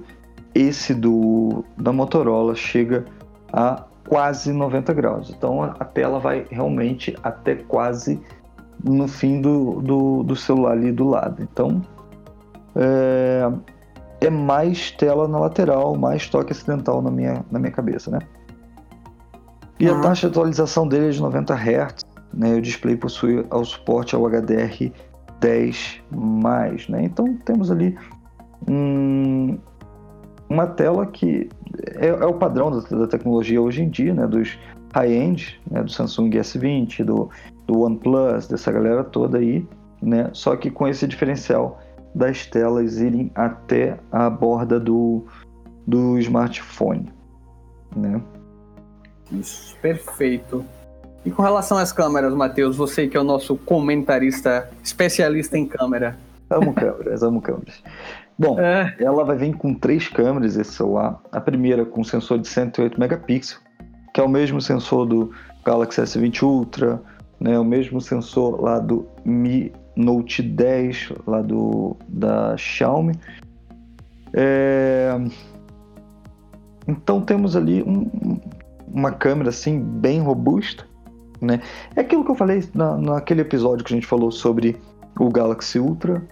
[0.54, 3.04] Esse do da Motorola chega
[3.52, 5.30] a quase 90 graus.
[5.30, 8.20] Então a tela vai realmente até quase
[8.82, 11.40] no fim do, do, do celular ali do lado.
[11.40, 11.80] Então
[12.74, 13.48] é,
[14.20, 18.18] é, mais tela na lateral, mais toque acidental na minha, na minha cabeça, né?
[19.78, 22.54] E a taxa de atualização dele é de 90 Hz, né?
[22.54, 27.04] O display possui o suporte ao HDR10+, né?
[27.04, 27.96] Então temos ali
[28.68, 29.56] um,
[30.50, 31.48] uma tela que
[31.94, 34.58] é, é o padrão da, da, tecnologia hoje em dia, né, dos
[34.92, 37.30] high-end, né, do Samsung S20, do,
[37.66, 39.64] do OnePlus, dessa galera toda aí,
[40.02, 41.80] né, só que com esse diferencial
[42.12, 45.24] das telas irem até a borda do,
[45.86, 47.08] do smartphone,
[47.94, 48.20] né.
[49.30, 50.64] Isso, perfeito.
[51.24, 56.18] E com relação às câmeras, Matheus, você que é o nosso comentarista especialista em câmera.
[56.48, 57.80] Amo câmeras, amo câmeras.
[58.40, 58.96] Bom, é.
[58.98, 61.20] ela vai vir com três câmeras esse celular.
[61.30, 63.60] A primeira com sensor de 108 megapixels,
[64.14, 65.30] que é o mesmo sensor do
[65.62, 67.02] Galaxy S20 Ultra,
[67.38, 73.12] né, o mesmo sensor lá do Mi Note 10, lá do da Xiaomi.
[74.32, 75.14] É...
[76.88, 78.40] Então temos ali um,
[78.88, 80.86] uma câmera assim bem robusta,
[81.42, 81.60] né?
[81.94, 84.80] É aquilo que eu falei na, naquele episódio que a gente falou sobre
[85.18, 86.22] o Galaxy Ultra,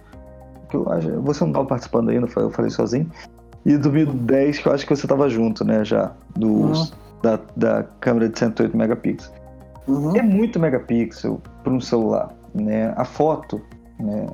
[0.69, 3.09] que eu acho, você não estava participando ainda, eu falei sozinho.
[3.65, 6.87] E do Mi 10, que eu acho que você estava junto, né, já, do, uhum.
[7.21, 9.33] da, da câmera de 108 megapixels.
[9.87, 10.15] Uhum.
[10.15, 12.93] É muito megapixel para um celular, né?
[12.95, 13.61] A foto,
[13.99, 14.27] né,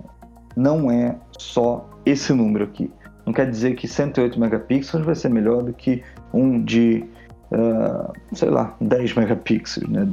[0.55, 2.91] não é só esse número aqui.
[3.25, 7.03] Não quer dizer que 108 megapixels vai ser melhor do que um de,
[7.51, 10.07] uh, sei lá, 10 megapixels, né?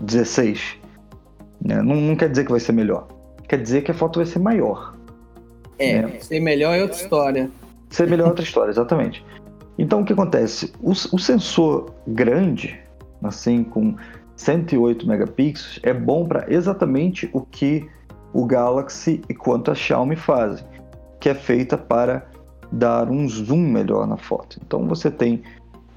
[0.00, 0.76] 16.
[1.64, 1.82] Né?
[1.82, 3.08] Não, não quer dizer que vai ser melhor.
[3.48, 4.94] Quer dizer que a foto vai ser maior.
[5.78, 6.20] É, né?
[6.20, 7.50] ser melhor é outra história.
[7.90, 9.24] Ser melhor é outra história, exatamente.
[9.78, 10.72] Então o que acontece?
[10.80, 12.78] O, o sensor grande,
[13.22, 13.96] assim, com
[14.36, 17.88] 108 megapixels, é bom para exatamente o que
[18.32, 20.66] o Galaxy e quanto a Xiaomi fazem,
[21.20, 22.26] que é feita para
[22.70, 24.58] dar um zoom melhor na foto.
[24.64, 25.42] Então você tem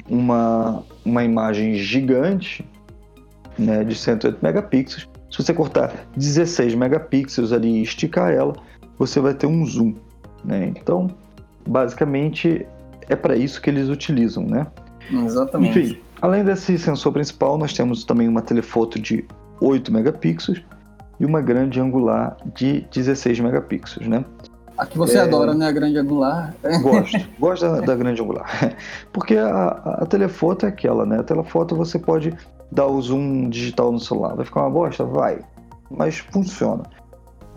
[0.10, 2.68] uma, uma imagem gigante
[3.58, 5.10] né, de 108 megapixels.
[5.32, 8.54] Se você cortar 16 megapixels ali e esticar ela,
[8.98, 9.96] você vai ter um zoom.
[10.44, 10.74] Né?
[10.76, 11.10] Então,
[11.68, 12.66] basicamente,
[13.10, 14.44] é para isso que eles utilizam.
[14.44, 14.68] Né?
[15.12, 15.80] Exatamente.
[15.80, 19.26] Enfim, além desse sensor principal, nós temos também uma telefoto de
[19.62, 20.62] 8 megapixels
[21.20, 24.08] e uma grande angular de 16 megapixels.
[24.08, 24.24] Né?
[24.78, 25.22] A que você é...
[25.22, 25.68] adora, né?
[25.68, 26.54] A grande angular.
[26.82, 28.76] Gosto, gosto da, da, grande angular.
[29.12, 31.20] Porque a, a, telefoto é aquela, né?
[31.20, 32.34] A telefoto você pode
[32.72, 34.36] dar o zoom digital no celular.
[34.36, 35.04] Vai ficar uma bosta?
[35.04, 35.40] Vai.
[35.90, 36.84] Mas funciona.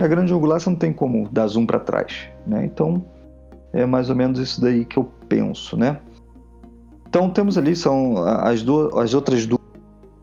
[0.00, 2.64] A grande angular você não tem como dar zoom para trás, né?
[2.64, 3.04] Então
[3.72, 5.98] é mais ou menos isso daí que eu penso, né?
[7.08, 9.60] Então temos ali são as duas, as outras duas,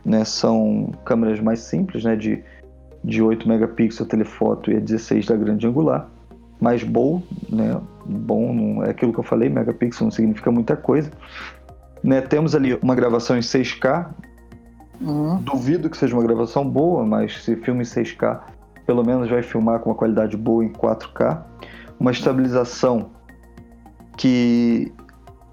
[0.05, 0.23] né?
[0.25, 2.15] São câmeras mais simples, né?
[2.15, 2.43] De
[3.03, 6.09] de 8 megapixels telefoto e a 16 da grande angular
[6.59, 7.79] mais bom, né?
[8.05, 11.11] Bom não é aquilo que eu falei, megapixel não significa muita coisa.
[12.03, 12.19] Né?
[12.21, 14.07] Temos ali uma gravação em 6K.
[14.99, 15.37] Uhum.
[15.37, 18.39] Duvido que seja uma gravação boa, mas se filme em 6K,
[18.87, 21.43] pelo menos vai filmar com uma qualidade boa em 4K.
[21.99, 23.11] Uma estabilização
[24.17, 24.91] que,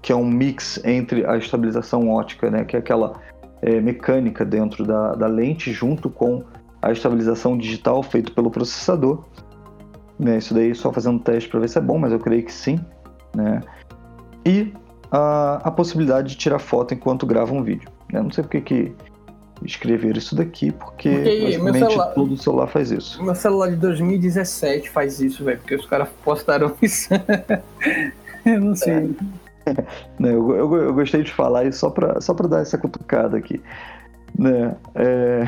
[0.01, 2.63] que é um mix entre a estabilização ótica, né?
[2.63, 3.21] que é aquela
[3.61, 6.43] é, mecânica dentro da, da lente, junto com
[6.81, 9.25] a estabilização digital feita pelo processador.
[10.17, 10.37] Né?
[10.37, 12.79] Isso daí só fazendo teste para ver se é bom, mas eu creio que sim.
[13.35, 13.59] Né?
[14.45, 14.73] E
[15.11, 17.89] a, a possibilidade de tirar foto enquanto grava um vídeo.
[18.13, 18.21] Né?
[18.21, 18.95] Não sei porque que
[19.63, 23.23] escrever isso daqui, porque, porque meu celular, todo celular faz isso.
[23.23, 27.09] Meu celular de 2017 faz isso, velho, porque os caras postaram isso.
[28.45, 28.93] eu não sei.
[28.93, 29.45] É.
[30.19, 33.35] Né, eu, eu, eu, gostei de falar isso só para só pra dar essa cutucada
[33.35, 33.59] aqui.
[34.37, 34.75] Né?
[34.93, 35.43] É...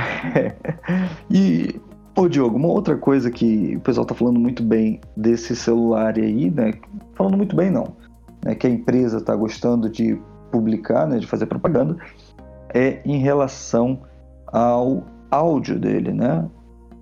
[1.29, 1.79] e
[2.17, 6.49] Ô Diogo, uma outra coisa que o pessoal tá falando muito bem desse celular aí,
[6.49, 6.73] né?
[7.13, 7.95] Falando muito bem não,
[8.43, 8.55] né?
[8.55, 10.19] Que a empresa tá gostando de
[10.51, 11.19] publicar, né?
[11.19, 11.95] De fazer propaganda,
[12.77, 14.01] é em relação
[14.47, 16.47] ao áudio dele, né?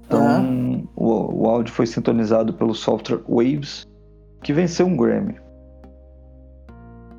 [0.05, 0.87] Então, uhum.
[0.95, 3.85] o, o áudio foi sintonizado pelo software Waves,
[4.41, 5.35] que venceu um Grammy.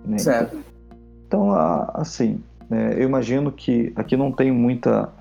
[0.05, 0.19] Né?
[0.19, 0.57] Certo.
[1.27, 1.53] Então,
[1.95, 2.41] assim,
[2.71, 2.95] né?
[2.95, 5.13] eu imagino que aqui não tem muita,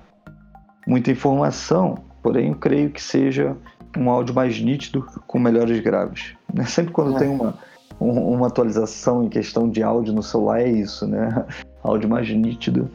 [0.86, 3.56] muita informação, porém eu creio que seja
[3.96, 6.34] um áudio mais nítido com melhores graves.
[6.54, 6.64] Né?
[6.66, 7.18] Sempre quando é.
[7.18, 7.54] tem uma,
[7.98, 11.44] uma atualização em questão de áudio no celular é isso, né?
[11.82, 12.90] Áudio mais nítido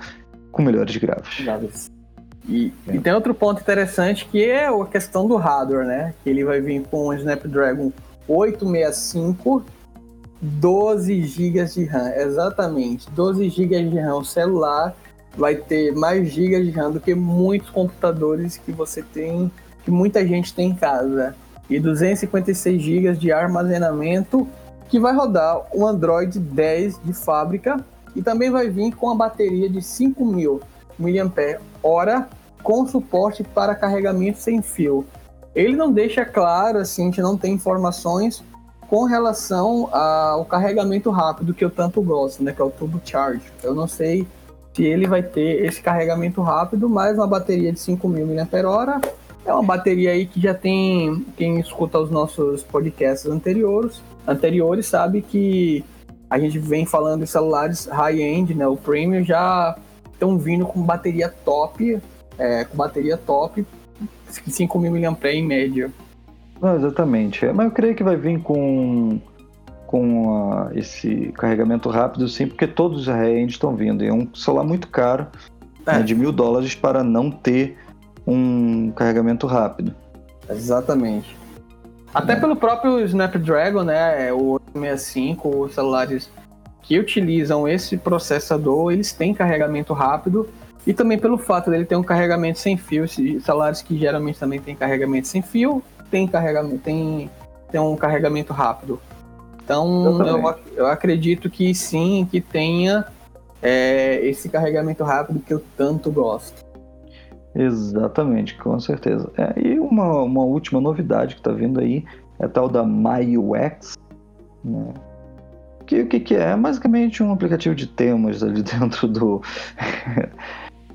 [0.52, 1.40] com melhores graves.
[1.40, 1.92] graves.
[2.48, 2.96] E, é.
[2.96, 6.14] e, tem outro ponto interessante que é a questão do hardware, né?
[6.24, 7.92] Que ele vai vir com o Snapdragon
[8.28, 9.64] 865,
[10.42, 14.16] 12 GB de RAM, exatamente, 12 GB de RAM.
[14.16, 14.96] O celular
[15.38, 19.52] vai ter mais gigas de RAM do que muitos computadores que você tem,
[19.84, 21.36] que muita gente tem em casa.
[21.70, 24.48] E 256 GB de armazenamento
[24.90, 27.84] que vai rodar o Android 10 de fábrica
[28.15, 30.62] e também vai vir com a bateria de 5000
[31.00, 32.28] mAh
[32.62, 35.06] com suporte para carregamento sem fio.
[35.56, 38.43] Ele não deixa claro, assim, a gente não tem informações
[38.88, 43.41] com relação ao carregamento rápido que eu tanto gosto, né, que é o Turbo Charge.
[43.63, 44.28] Eu não sei
[44.74, 49.02] se ele vai ter esse carregamento rápido, mas uma bateria de 5.000 mAh
[49.43, 55.21] é uma bateria aí que já tem quem escuta os nossos podcasts anteriores, anteriores sabe
[55.21, 55.84] que
[56.32, 58.65] a gente vem falando de celulares high-end, né?
[58.65, 59.78] O premium já
[60.13, 62.02] estão vindo com bateria top,
[62.38, 63.65] é, com bateria top,
[64.32, 65.91] 5.000 mAh em média.
[66.62, 67.46] Não, exatamente.
[67.48, 69.20] Mas eu creio que vai vir com,
[69.86, 74.02] com uh, esse carregamento rápido, sim, porque todos os high-end estão vindo.
[74.02, 75.28] E é um celular muito caro,
[75.86, 75.98] é.
[75.98, 77.78] né, de mil dólares, para não ter
[78.26, 79.94] um carregamento rápido.
[80.50, 81.40] Exatamente.
[82.13, 84.28] Até pelo próprio Snapdragon, né?
[84.28, 86.30] É, o 865, os celulares
[86.82, 90.50] que utilizam esse processador, eles têm carregamento rápido.
[90.86, 94.76] E também pelo fato dele ter um carregamento sem fio, celulares que geralmente também tem
[94.76, 97.30] carregamento sem fio, tem carregamento, tem,
[97.71, 99.00] tem um carregamento rápido.
[99.63, 103.06] Então eu, eu, eu acredito que sim, que tenha
[103.62, 106.61] é, esse carregamento rápido que eu tanto gosto.
[107.54, 109.32] Exatamente, com certeza.
[109.38, 112.06] É, e uma, uma última novidade que está vindo aí
[112.40, 113.98] é tal da MyUX.
[114.64, 114.94] Né?
[115.86, 116.52] Que o que, que é?
[116.52, 119.42] É basicamente um aplicativo de temas ali dentro do,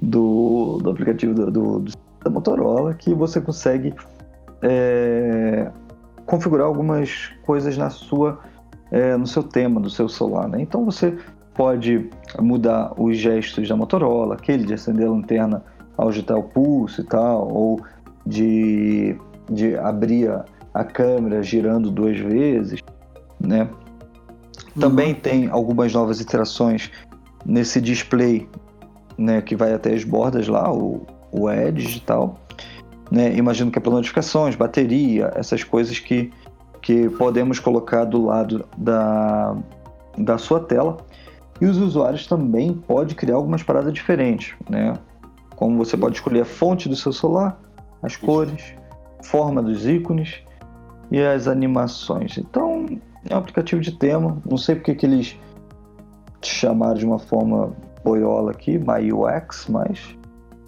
[0.01, 1.85] do, do, aplicativo do, do,
[2.25, 3.95] da Motorola que você consegue
[4.63, 5.71] é,
[6.25, 8.41] configurar algumas coisas na sua,
[8.91, 10.49] é, no seu tema do seu celular.
[10.49, 10.63] Né?
[10.63, 11.17] Então você
[11.55, 15.63] pode mudar os gestos da Motorola, aquele de acender a lanterna
[15.99, 17.81] agitar o pulso e tal, ou
[18.27, 19.17] de,
[19.51, 22.83] de abrir a, a câmera girando duas vezes,
[23.41, 23.69] né?
[24.75, 24.81] Uhum.
[24.81, 26.91] Também tem algumas novas interações
[27.45, 28.49] nesse display,
[29.17, 32.39] né, que vai até as bordas lá, o, o Edge e tal.
[33.11, 33.35] Né?
[33.37, 36.31] Imagino que é para notificações, bateria, essas coisas que,
[36.83, 39.57] que podemos colocar do lado da,
[40.19, 40.99] da sua tela.
[41.61, 44.93] E os usuários também podem criar algumas paradas diferentes, né?
[45.57, 47.59] Como você pode escolher a fonte do seu celular,
[48.03, 48.75] as cores,
[49.25, 50.43] forma dos ícones
[51.11, 52.39] e as animações.
[52.39, 52.87] Então,
[53.29, 54.37] é um aplicativo de tema.
[54.49, 55.37] Não sei porque que eles
[56.43, 57.73] chamaram de uma forma
[58.05, 60.17] boiola aqui, MyUX, mas.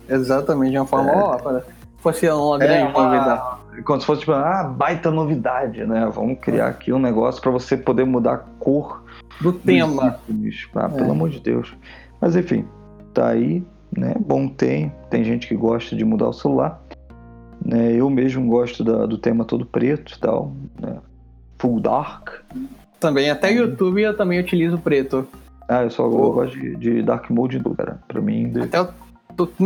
[0.09, 1.11] Exatamente, de uma forma.
[1.11, 1.16] É...
[1.16, 1.61] Ó,
[1.98, 3.05] fosse uma é grande é uma...
[3.05, 3.59] novidade.
[3.85, 6.11] Como se fosse tipo, ah, baita novidade, né?
[6.12, 9.05] Vamos criar aqui um negócio para você poder mudar a cor
[9.40, 10.18] do tema.
[10.74, 11.11] Ah, pelo é.
[11.11, 11.77] amor de Deus.
[12.20, 12.66] Mas enfim,
[13.14, 13.64] tá aí
[13.96, 14.14] né?
[14.18, 16.81] Bom tem, tem gente que gosta de mudar o celular.
[17.64, 17.92] Né?
[17.92, 20.96] Eu mesmo gosto da, do tema todo preto e tal, né?
[21.59, 22.31] Full dark.
[23.01, 23.57] Também, até uhum.
[23.57, 25.27] YouTube eu também utilizo preto.
[25.68, 27.98] Ah, eu só eu gosto de, de, dark mode do cara.
[28.09, 28.51] Pra mim.
[28.51, 28.62] De...
[28.62, 28.88] Até o,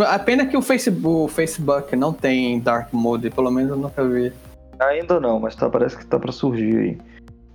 [0.06, 4.04] a pena que o Facebook, o Facebook não tem dark mode, pelo menos eu nunca
[4.04, 4.32] vi.
[4.80, 6.98] Ainda não, mas tá, parece que tá para surgir aí.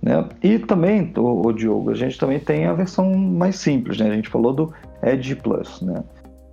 [0.00, 0.24] Né?
[0.42, 4.08] E também, o, o, Diogo, a gente também tem a versão mais simples, né?
[4.08, 6.02] A gente falou do Edge Plus, né?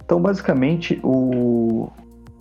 [0.05, 1.89] Então, basicamente, o,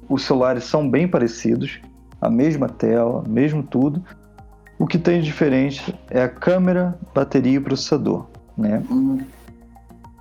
[0.09, 1.81] os celulares são bem parecidos,
[2.21, 4.05] a mesma tela, mesmo tudo.
[4.79, 8.83] O que tem de diferente é a câmera, bateria e processador, né?
[8.91, 9.19] Hum,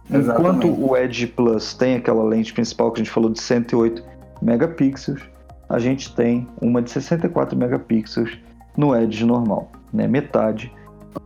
[0.10, 4.04] Enquanto o Edge Plus tem aquela lente principal que a gente falou de 108
[4.42, 5.22] megapixels,
[5.70, 8.38] a gente tem uma de 64 megapixels
[8.78, 10.08] no Edge normal, né?
[10.08, 10.72] Metade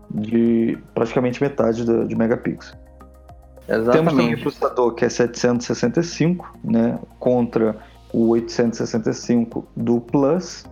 [0.10, 2.78] de praticamente metade de, de megapixels.
[3.68, 3.92] Exatamente.
[3.92, 7.78] Temos também o processador que é 765, né, contra
[8.14, 10.66] o 865 do Plus,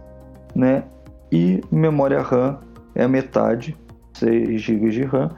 [0.56, 0.84] né,
[1.32, 2.60] e memória RAM
[2.94, 3.78] é a metade,
[4.14, 5.30] 6 GB de RAM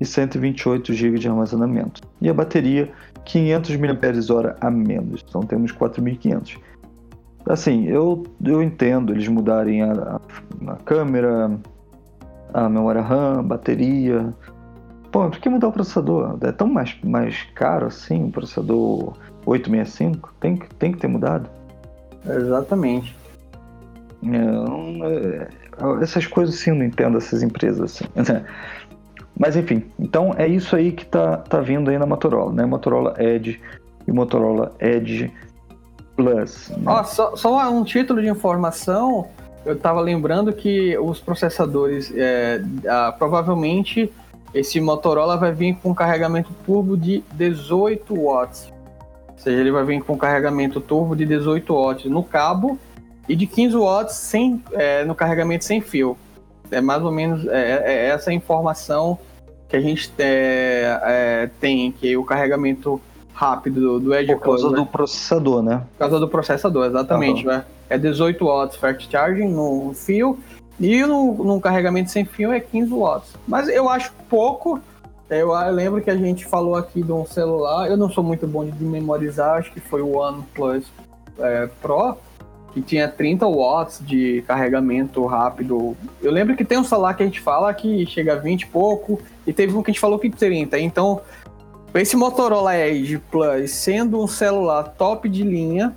[0.00, 2.00] e 128 GB de armazenamento.
[2.20, 2.90] E a bateria
[3.24, 6.58] 500 mAh a menos, então temos 4500.
[7.46, 10.20] Assim, eu, eu entendo eles mudarem a, a,
[10.72, 11.50] a câmera,
[12.54, 14.32] a memória RAM, a bateria,
[15.12, 16.38] Pô, por que mudar o processador?
[16.40, 19.12] É tão mais, mais caro assim, o processador
[19.44, 20.34] 865?
[20.40, 21.50] Tem, tem que ter mudado.
[22.26, 23.14] Exatamente.
[24.24, 28.06] É, é, essas coisas sim, eu não entendo essas empresas assim.
[29.38, 32.64] Mas enfim, então é isso aí que tá, tá vindo aí na Motorola, né?
[32.64, 33.60] Motorola Edge
[34.06, 35.30] e Motorola Edge
[36.16, 36.70] Plus.
[36.70, 36.90] Né?
[36.90, 39.28] Oh, só, só um título de informação,
[39.64, 44.10] eu estava lembrando que os processadores é, ah, provavelmente
[44.54, 48.72] esse Motorola vai vir com carregamento turbo de 18 watts.
[49.28, 52.78] Ou seja, ele vai vir com carregamento turbo de 18 watts no cabo
[53.28, 56.16] e de 15 watts sem, é, no carregamento sem fio.
[56.70, 59.18] É mais ou menos é, é, essa informação
[59.68, 63.00] que a gente é, é, tem, que o carregamento
[63.32, 64.88] rápido do, do Edge Por causa Plus, do né?
[64.92, 65.82] processador, né?
[65.92, 67.46] Por causa do processador, exatamente.
[67.46, 67.64] Né?
[67.88, 70.38] É 18 watts fast charging no fio
[70.82, 73.34] E no, no carregamento sem fio é 15 watts.
[73.46, 74.80] Mas eu acho pouco.
[75.30, 77.88] Eu, eu, lembro que a gente falou aqui de um celular.
[77.88, 80.84] Eu não sou muito bom de memorizar, acho que foi o OnePlus
[81.38, 82.16] é, Pro,
[82.74, 85.96] que tinha 30 watts de carregamento rápido.
[86.20, 88.66] Eu lembro que tem um celular que a gente fala que chega a 20 e
[88.66, 90.80] pouco, e teve um que a gente falou que 30.
[90.80, 91.20] Então,
[91.94, 95.94] esse Motorola Edge Plus, sendo um celular top de linha,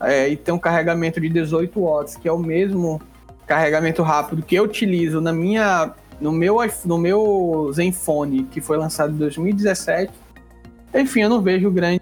[0.00, 3.00] é, e tem um carregamento de 18 watts, que é o mesmo
[3.46, 9.12] carregamento rápido que eu utilizo na minha, no, meu, no meu Zenfone, que foi lançado
[9.12, 10.12] em 2017,
[10.94, 12.00] enfim, eu não vejo grande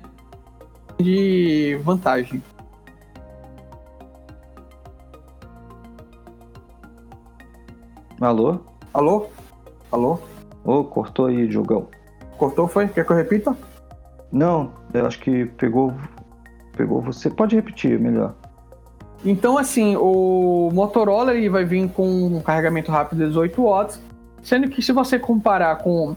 [1.83, 2.43] vantagem.
[8.21, 8.61] Alô?
[8.93, 9.27] Alô?
[9.91, 10.19] Alô?
[10.65, 11.89] Ô, oh, cortou aí, Diogão.
[12.39, 12.89] Cortou, foi?
[12.89, 13.57] Quer que eu repita?
[14.33, 15.93] Não, eu acho que pegou,
[16.77, 17.29] pegou você.
[17.29, 18.35] Pode repetir, melhor.
[19.25, 24.01] Então, assim, o Motorola ele vai vir com um carregamento rápido de 18 watts,
[24.43, 26.15] sendo que se você comparar com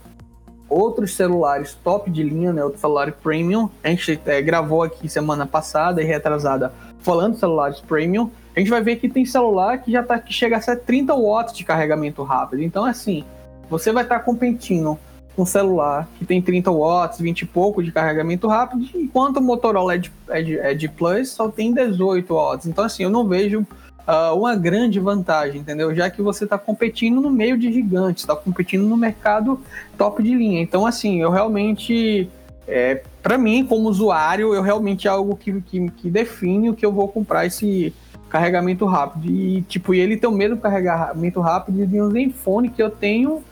[0.69, 5.45] outros celulares top de linha, né, outro celular premium, a gente é, gravou aqui semana
[5.45, 9.91] passada e retrasada falando de celulares premium, a gente vai ver que tem celular que
[9.91, 12.61] já tá, que chega a ser 30 watts de carregamento rápido.
[12.61, 13.23] Então, assim,
[13.69, 15.06] você vai estar tá competindo com
[15.37, 19.95] um celular que tem 30 watts, 20 e pouco de carregamento rápido, enquanto o Motorola
[19.95, 22.67] Edge, Edge, Edge Plus só tem 18 watts.
[22.67, 23.59] Então, assim, eu não vejo
[24.07, 25.93] uh, uma grande vantagem, entendeu?
[25.93, 29.59] Já que você está competindo no meio de gigantes, está competindo no mercado
[29.97, 30.61] top de linha.
[30.61, 32.29] Então, assim, eu realmente,
[32.67, 36.85] é, para mim, como usuário, eu realmente é algo que, que, que define o que
[36.85, 37.93] eu vou comprar esse
[38.29, 39.29] carregamento rápido.
[39.29, 43.43] E, tipo, ele tem o mesmo carregamento rápido de um Zenfone que eu tenho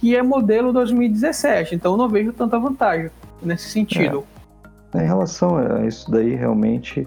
[0.00, 1.74] que é modelo 2017.
[1.74, 3.10] Então eu não vejo tanta vantagem
[3.42, 4.24] nesse sentido.
[4.94, 5.02] É.
[5.02, 7.06] Em relação a isso daí, realmente.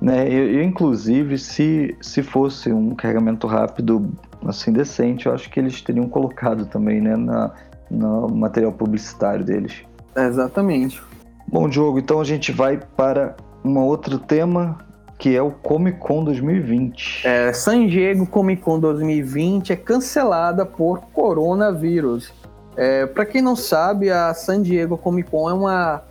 [0.00, 4.12] Né, eu, eu, inclusive, se, se fosse um carregamento rápido
[4.46, 7.52] assim decente, eu acho que eles teriam colocado também né, na,
[7.90, 9.82] no material publicitário deles.
[10.14, 11.02] Exatamente.
[11.48, 13.34] Bom, Diogo, então a gente vai para
[13.64, 14.78] um outro tema
[15.18, 17.26] que é o Comic Con 2020.
[17.26, 22.32] É, San Diego Comic Con 2020 é cancelada por coronavírus.
[22.76, 26.02] É, Para quem não sabe, a San Diego Comic Con é uma,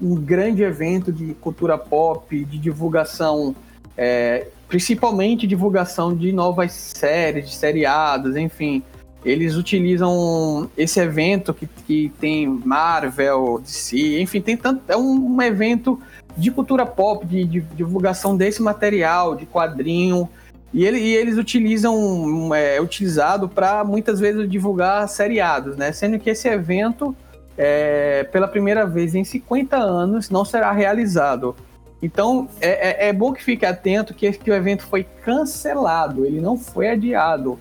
[0.00, 3.54] um grande evento de cultura pop, de divulgação,
[3.96, 8.82] é, principalmente divulgação de novas séries, de seriados, enfim.
[9.24, 14.82] Eles utilizam esse evento que, que tem Marvel, DC, enfim, tem tanto.
[14.88, 16.00] É um, um evento
[16.36, 20.28] de cultura pop, de, de, divulgação desse material, de quadrinho.
[20.74, 25.92] E, ele, e eles utilizam, é utilizado para muitas vezes divulgar seriados, né?
[25.92, 27.14] Sendo que esse evento,
[27.56, 31.54] é, pela primeira vez em 50 anos, não será realizado.
[32.02, 36.40] Então é, é, é bom que fique atento que, que o evento foi cancelado, ele
[36.40, 37.58] não foi adiado.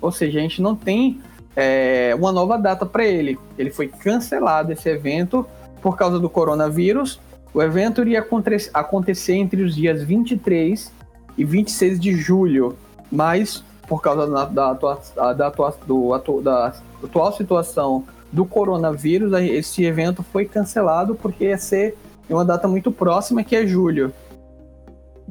[0.00, 1.20] Ou seja, a gente não tem
[1.56, 3.38] é, uma nova data para ele.
[3.58, 5.46] Ele foi cancelado esse evento
[5.82, 7.20] por causa do coronavírus
[7.52, 8.24] o evento iria
[8.72, 10.92] acontecer entre os dias 23
[11.36, 12.76] e 26 de julho,
[13.10, 15.52] mas por causa da, da, da,
[15.84, 21.96] do, da atual situação do coronavírus, esse evento foi cancelado porque ia ser
[22.28, 24.12] uma data muito próxima, que é julho.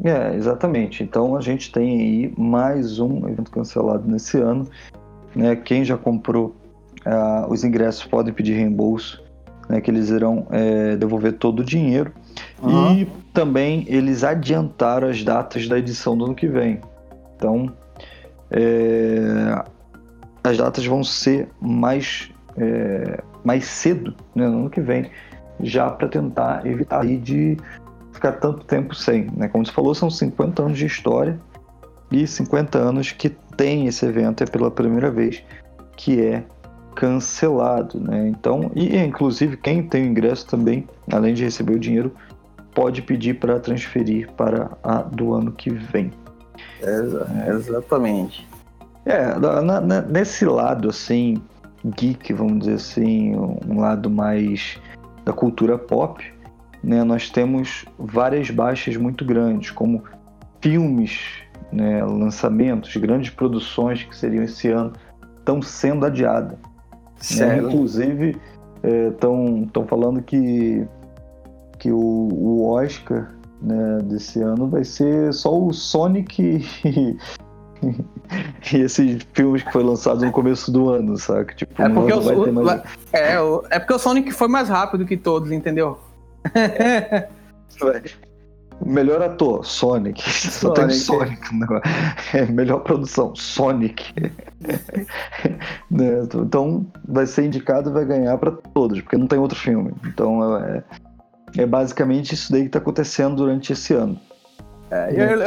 [0.04, 1.04] É, exatamente.
[1.04, 4.68] Então a gente tem aí mais um evento cancelado nesse ano.
[5.36, 5.56] Né?
[5.56, 6.56] Quem já comprou
[7.06, 9.22] uh, os ingressos podem pedir reembolso
[9.70, 12.12] né, que eles irão é, devolver todo o dinheiro.
[12.62, 12.94] Uhum.
[12.94, 16.82] E também eles adiantaram as datas da edição do ano que vem.
[17.36, 17.72] Então,
[18.50, 19.64] é,
[20.44, 25.10] as datas vão ser mais, é, mais cedo né, no ano que vem,
[25.62, 27.56] já para tentar evitar de
[28.20, 29.30] ficar tanto tempo sem.
[29.36, 29.48] Né?
[29.48, 31.40] Como você falou, são 50 anos de história
[32.12, 35.42] e 50 anos que tem esse evento é pela primeira vez,
[35.96, 36.44] que é
[36.96, 38.28] cancelado, né?
[38.28, 42.12] Então, e inclusive quem tem o ingresso também, além de receber o dinheiro,
[42.74, 46.12] pode pedir para transferir para a do ano que vem.
[46.82, 48.48] É, exatamente.
[49.06, 51.42] É, na, na, nesse lado assim,
[51.86, 54.78] geek, vamos dizer assim, um lado mais
[55.24, 56.22] da cultura pop,
[56.84, 60.04] né, nós temos várias baixas muito grandes, como
[60.62, 61.20] filmes,
[61.72, 64.94] né, lançamentos, grandes produções que seriam esse ano,
[65.38, 66.58] estão sendo adiadas.
[67.38, 67.58] Né?
[67.58, 68.38] Inclusive,
[69.12, 70.88] estão é, falando que,
[71.78, 73.30] que o, o Oscar
[73.62, 76.42] né, desse ano vai ser só o Sonic
[76.86, 77.18] e,
[78.74, 81.54] e esses filmes que foi lançado no começo do ano, saca?
[81.54, 82.82] Tipo, é porque, o, mais...
[83.12, 83.36] é,
[83.70, 85.98] é porque o Sonic foi mais rápido que todos, entendeu?
[88.86, 90.22] Melhor ator, Sonic.
[90.22, 90.54] Sonic.
[90.54, 91.42] Só tem Sonic.
[92.34, 94.14] É, melhor produção, Sonic.
[95.92, 96.22] né?
[96.34, 99.92] Então vai ser indicado e vai ganhar para todos, porque não tem outro filme.
[100.06, 100.84] Então é,
[101.58, 104.18] é basicamente isso daí que está acontecendo durante esse ano.
[104.90, 105.42] É, eu,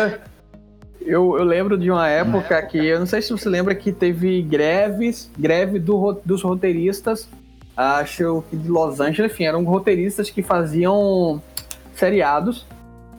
[1.01, 4.43] eu, eu, lembro de uma época que, eu não sei se você lembra que teve
[4.43, 7.29] greves, greve do, dos roteiristas,
[7.77, 11.43] acho que de Los Angeles, enfim, eram roteiristas que faziam
[11.95, 12.67] seriados.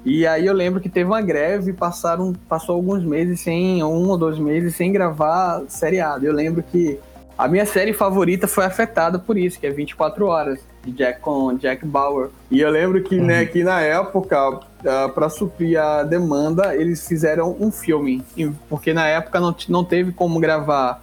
[0.06, 4.18] E aí eu lembro que teve uma greve, passaram, passou alguns meses sem, um ou
[4.18, 6.26] dois meses sem gravar seriado.
[6.26, 7.00] Eu lembro que
[7.38, 11.54] a minha série favorita foi afetada por isso, que é 24 horas, de Jack com
[11.56, 12.30] Jack Bauer.
[12.52, 13.28] E eu lembro que, né, uhum.
[13.28, 18.24] né, que na época, uh, ah, para suprir a demanda, eles fizeram um filme.
[18.70, 21.02] Porque na época não, não teve como gravar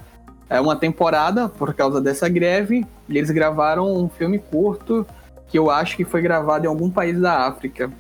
[0.51, 2.87] uh, uma temporada por causa dessa greve.
[3.09, 5.07] E eles gravaram um filme curto
[5.49, 7.91] que eu acho que foi gravado em algum país da África.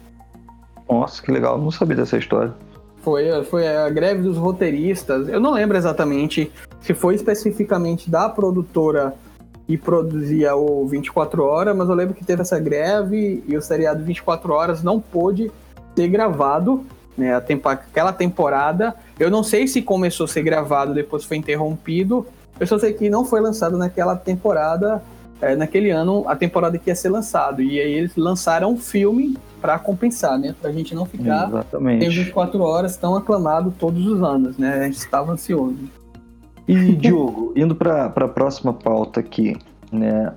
[0.88, 2.52] Nossa, que legal, não sabia dessa história.
[3.02, 5.28] Foi, foi a greve dos roteiristas.
[5.28, 9.14] Eu não lembro exatamente se foi especificamente da produtora
[9.66, 14.02] que produzia o 24 Horas, mas eu lembro que teve essa greve e o seriado
[14.04, 15.50] 24 Horas não pôde
[15.94, 16.84] ser gravado,
[17.16, 17.38] né?
[17.40, 18.94] Tempo, aquela temporada.
[19.18, 22.26] Eu não sei se começou a ser gravado, depois foi interrompido.
[22.60, 25.02] Eu só sei que não foi lançado naquela temporada
[25.40, 27.62] é, naquele ano a temporada que ia ser lançado.
[27.62, 30.54] E aí eles lançaram um filme para compensar, né?
[30.60, 32.04] Pra gente não ficar Exatamente.
[32.04, 34.80] em 24 horas tão aclamado todos os anos, né?
[34.80, 35.78] A gente estava ansioso.
[36.68, 39.56] E, Diogo, indo para a próxima pauta aqui,
[39.90, 40.32] né?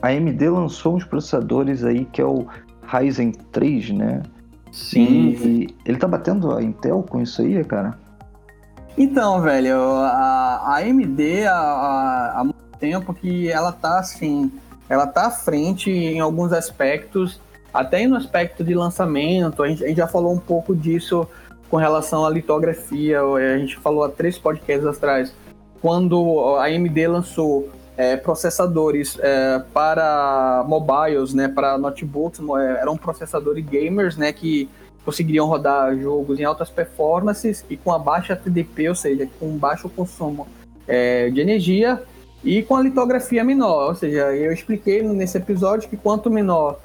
[0.00, 2.46] A AMD lançou uns processadores aí que é o
[2.86, 4.22] Ryzen 3, né?
[4.70, 5.36] Sim.
[5.42, 7.98] E ele tá batendo a Intel com isso aí, cara?
[8.96, 12.46] Então, velho, a, AMD, a, a
[12.78, 14.52] tempo que ela tá assim,
[14.88, 17.40] ela tá à frente em alguns aspectos,
[17.72, 21.26] até no aspecto de lançamento, a gente, a gente já falou um pouco disso
[21.68, 25.34] com relação à litografia, a gente falou há três podcasts atrás,
[25.80, 33.64] quando a AMD lançou é, processadores é, para mobiles, né, para notebooks, é, eram processadores
[33.64, 34.68] gamers, né, que
[35.04, 39.88] conseguiriam rodar jogos em altas performances e com a baixa TDP, ou seja, com baixo
[39.88, 40.46] consumo
[40.86, 42.02] é, de energia
[42.42, 46.78] e com a litografia menor, ou seja, eu expliquei nesse episódio que quanto menor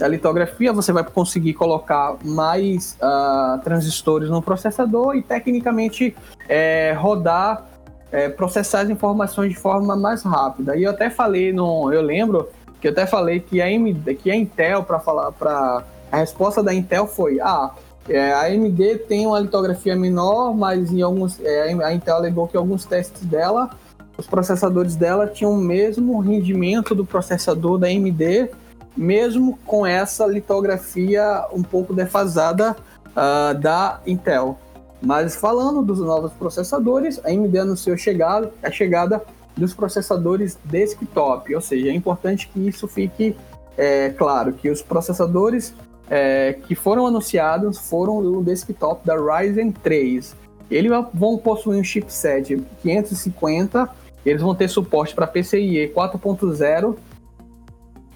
[0.00, 6.16] a litografia, você vai conseguir colocar mais uh, transistores no processador e tecnicamente
[6.48, 7.66] é, rodar,
[8.10, 10.76] é, processar as informações de forma mais rápida.
[10.76, 12.48] E eu até falei, no, eu lembro
[12.80, 16.62] que eu até falei que a, AMD, que a Intel, para falar, para a resposta
[16.62, 17.74] da Intel foi, ah,
[18.08, 22.56] é, a AMD tem uma litografia menor, mas em alguns, é, a Intel alegou que
[22.56, 23.70] alguns testes dela
[24.16, 28.50] os processadores dela tinham o mesmo rendimento do processador da AMD,
[28.96, 32.76] mesmo com essa litografia um pouco defasada
[33.08, 34.58] uh, da Intel.
[35.00, 39.22] Mas falando dos novos processadores, a AMD anunciou chegada, a chegada
[39.56, 43.36] dos processadores desktop, ou seja, é importante que isso fique
[43.76, 45.74] é, claro, que os processadores
[46.14, 50.36] é, que foram anunciados foram o desktop da Ryzen 3.
[50.70, 53.88] Eles vão possuir um chipset 550
[54.24, 56.96] eles vão ter suporte para PCIe 4.0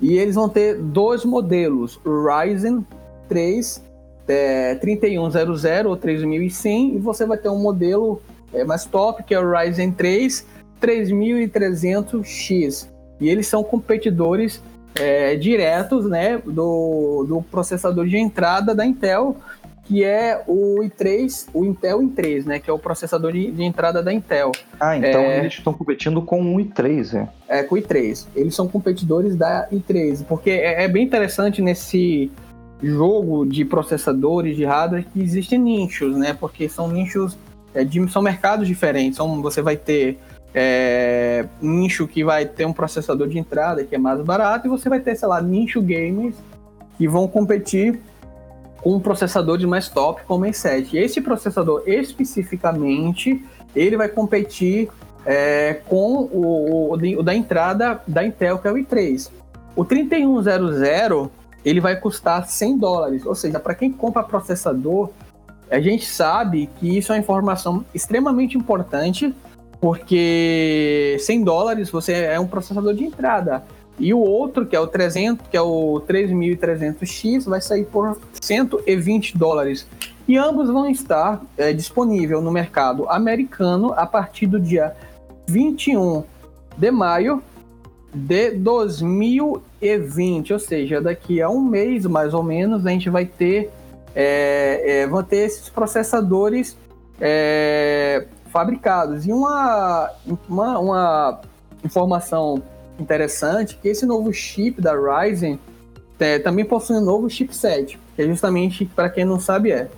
[0.00, 2.86] e eles vão ter dois modelos, Ryzen
[3.28, 3.84] 3
[4.28, 8.22] é, 3100 ou 3100 e você vai ter um modelo
[8.52, 10.46] é, mais top que é o Ryzen 3
[10.80, 12.88] 3300X
[13.20, 14.62] e eles são competidores
[14.98, 19.36] é, diretos né, do, do processador de entrada da Intel
[19.86, 22.58] que é o i3, o Intel i3, né?
[22.58, 24.50] Que é o processador de, de entrada da Intel.
[24.80, 27.14] Ah, então é, eles estão competindo com o i3,
[27.48, 27.58] é?
[27.60, 28.26] É, com o i3.
[28.34, 32.30] Eles são competidores da i3, porque é, é bem interessante nesse
[32.82, 36.36] jogo de processadores de hardware que existem nichos, né?
[36.38, 37.38] Porque são nichos,
[37.72, 39.14] é, de, são mercados diferentes.
[39.14, 40.18] Então você vai ter
[40.58, 44.88] é, nicho que vai ter um processador de entrada que é mais barato e você
[44.88, 46.34] vai ter, sei lá, nicho gamers
[46.96, 48.00] que vão competir
[48.78, 50.94] com processadores mais top como o i7.
[50.94, 53.44] E esse processador especificamente,
[53.74, 54.88] ele vai competir
[55.26, 59.30] é, com o, o, o, da entrada da Intel, que é o i3.
[59.76, 61.30] O 3100
[61.66, 65.10] ele vai custar 100 dólares, ou seja, para quem compra processador,
[65.70, 69.34] a gente sabe que isso é uma informação extremamente importante,
[69.86, 73.62] porque 100 dólares você é um processador de entrada.
[74.00, 79.38] E o outro, que é o 300, que é o 3300X, vai sair por 120
[79.38, 79.86] dólares.
[80.26, 84.92] E ambos vão estar é, disponíveis no mercado americano a partir do dia
[85.46, 86.24] 21
[86.76, 87.40] de maio
[88.12, 93.70] de 2020, ou seja, daqui a um mês mais ou menos a gente vai ter
[94.16, 96.76] é, é, vão ter esses processadores
[97.20, 98.26] é,
[98.56, 99.26] fabricados.
[99.26, 100.10] E uma,
[100.48, 101.40] uma, uma,
[101.84, 102.62] informação
[102.98, 105.60] interessante que esse novo chip da Ryzen
[106.18, 109.88] é, também possui um novo chipset, que é justamente, para quem não sabe, é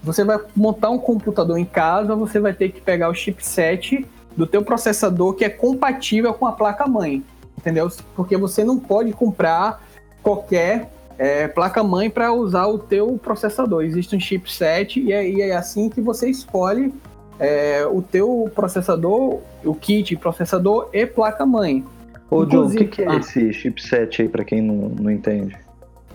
[0.00, 4.06] você vai montar um computador em casa, você vai ter que pegar o chipset
[4.36, 7.24] do teu processador que é compatível com a placa-mãe,
[7.58, 7.90] entendeu?
[8.14, 9.82] Porque você não pode comprar
[10.22, 13.82] qualquer é, placa-mãe para usar o teu processador.
[13.82, 16.94] Existe um chipset e é, e é assim que você escolhe
[17.38, 21.84] é, o teu processador, o kit processador e placa-mãe.
[22.30, 25.56] Ô, John, o que, que, é ah, esse chipset aí, para quem não, não entende?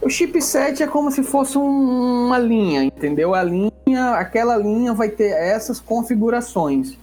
[0.01, 3.35] O chipset é como se fosse um, uma linha, entendeu?
[3.35, 6.97] A linha, aquela linha vai ter essas configurações.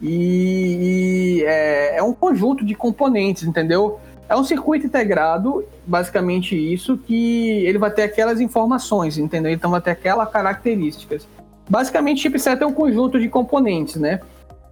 [0.00, 3.98] E, e é, é, um conjunto de componentes, entendeu?
[4.28, 9.52] É um circuito integrado, basicamente isso, que ele vai ter aquelas informações, entendeu?
[9.52, 11.26] Então vai ter aquelas características.
[11.68, 14.20] Basicamente, chipset é um conjunto de componentes, né?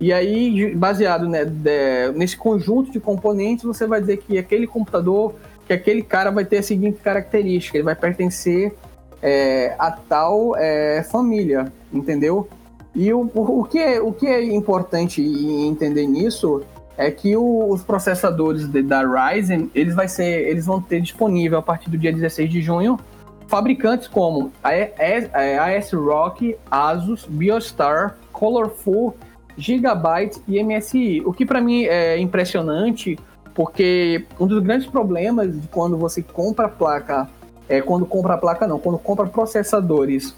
[0.00, 5.34] E aí, baseado né, de, nesse conjunto de componentes, você vai dizer que aquele computador,
[5.66, 8.74] que aquele cara vai ter a seguinte característica, ele vai pertencer
[9.22, 12.48] é, a tal é, família, entendeu?
[12.94, 16.62] E o, o, que é, o que é importante entender nisso
[16.96, 21.58] é que o, os processadores de, da Ryzen, eles, vai ser, eles vão ter disponível
[21.58, 22.98] a partir do dia 16 de junho
[23.46, 29.14] fabricantes como ASRock, Asus, Biostar, Colorful,
[29.56, 31.22] Gigabyte e MSI.
[31.24, 33.18] O que para mim é impressionante,
[33.54, 37.28] porque um dos grandes problemas de quando você compra placa,
[37.68, 40.34] é quando compra placa não, quando compra processadores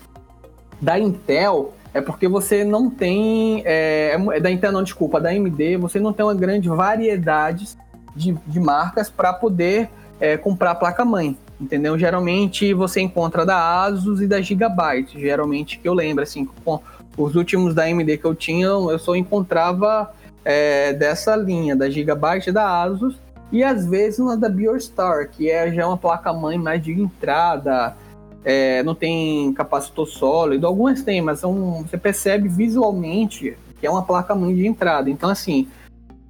[0.81, 5.79] da Intel, é porque você não tem, é, é da Intel não, desculpa, da AMD,
[5.79, 7.69] você não tem uma grande variedade
[8.15, 9.89] de, de marcas para poder
[10.21, 11.99] é, comprar placa-mãe entendeu?
[11.99, 16.81] Geralmente você encontra da Asus e da Gigabyte, geralmente que eu lembro, assim, com
[17.17, 20.13] os últimos da AMD que eu tinha, eu só encontrava
[20.45, 23.17] é, dessa linha, da Gigabyte e da Asus,
[23.51, 27.97] e às vezes uma da Biostar, que é já uma placa-mãe mais de entrada,
[28.45, 34.03] é, não tem capacitor sólido, algumas tem, mas são, você percebe visualmente que é uma
[34.03, 35.11] placa-mãe de entrada.
[35.11, 35.69] Então, assim,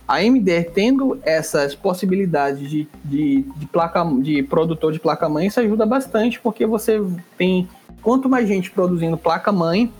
[0.06, 5.84] a AMD tendo essas possibilidades de, de, de, placa, de produtor de placa-mãe, isso ajuda
[5.84, 7.02] bastante, porque você
[7.36, 7.68] tem
[8.02, 9.92] quanto mais gente produzindo placa-mãe,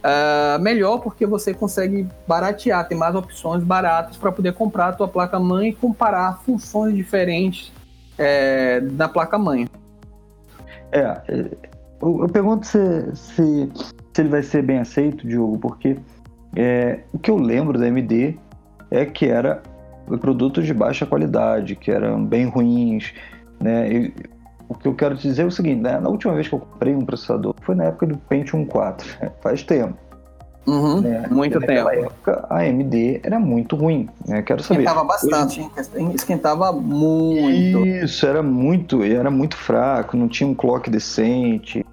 [0.00, 5.08] uh, melhor, porque você consegue baratear, tem mais opções baratas para poder comprar a tua
[5.08, 7.70] placa-mãe e comparar funções diferentes
[8.16, 9.68] é, da placa-mãe.
[10.92, 11.20] É,
[12.00, 15.96] eu, eu pergunto se, se, se, ele vai ser bem aceito, Diogo, porque
[16.56, 18.38] é, o que eu lembro da AMD
[18.90, 19.62] é que era
[20.20, 23.12] produtos de baixa qualidade, que eram bem ruins,
[23.60, 23.92] né?
[23.92, 24.14] E,
[24.68, 25.98] o que eu quero dizer é o seguinte, né?
[25.98, 29.06] Na última vez que eu comprei um processador foi na época do Pentium 4,
[29.42, 29.98] faz tempo.
[30.66, 31.26] Uhum, né?
[31.30, 31.72] Muito tempo.
[31.72, 34.42] Naquela época a AMD era muito ruim, né?
[34.42, 34.82] Quero saber.
[34.82, 35.70] Esquentava bastante, hein?
[36.14, 37.84] Esquentava muito.
[37.84, 41.84] Isso, era muito, era muito fraco, não tinha um clock decente.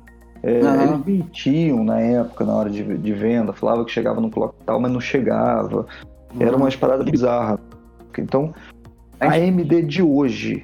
[0.43, 0.81] É, uhum.
[0.83, 4.79] Eles mentiam na época, na hora de, de venda, falava que chegava no clock tal,
[4.79, 5.87] mas não chegava.
[6.39, 7.59] Era umas paradas bizarras.
[8.17, 8.53] Então,
[9.19, 10.63] a AMD de hoje,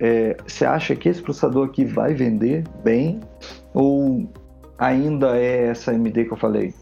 [0.00, 3.20] é, você acha que esse processador aqui vai vender bem?
[3.74, 4.28] Ou
[4.78, 6.74] ainda é essa AMD que eu falei?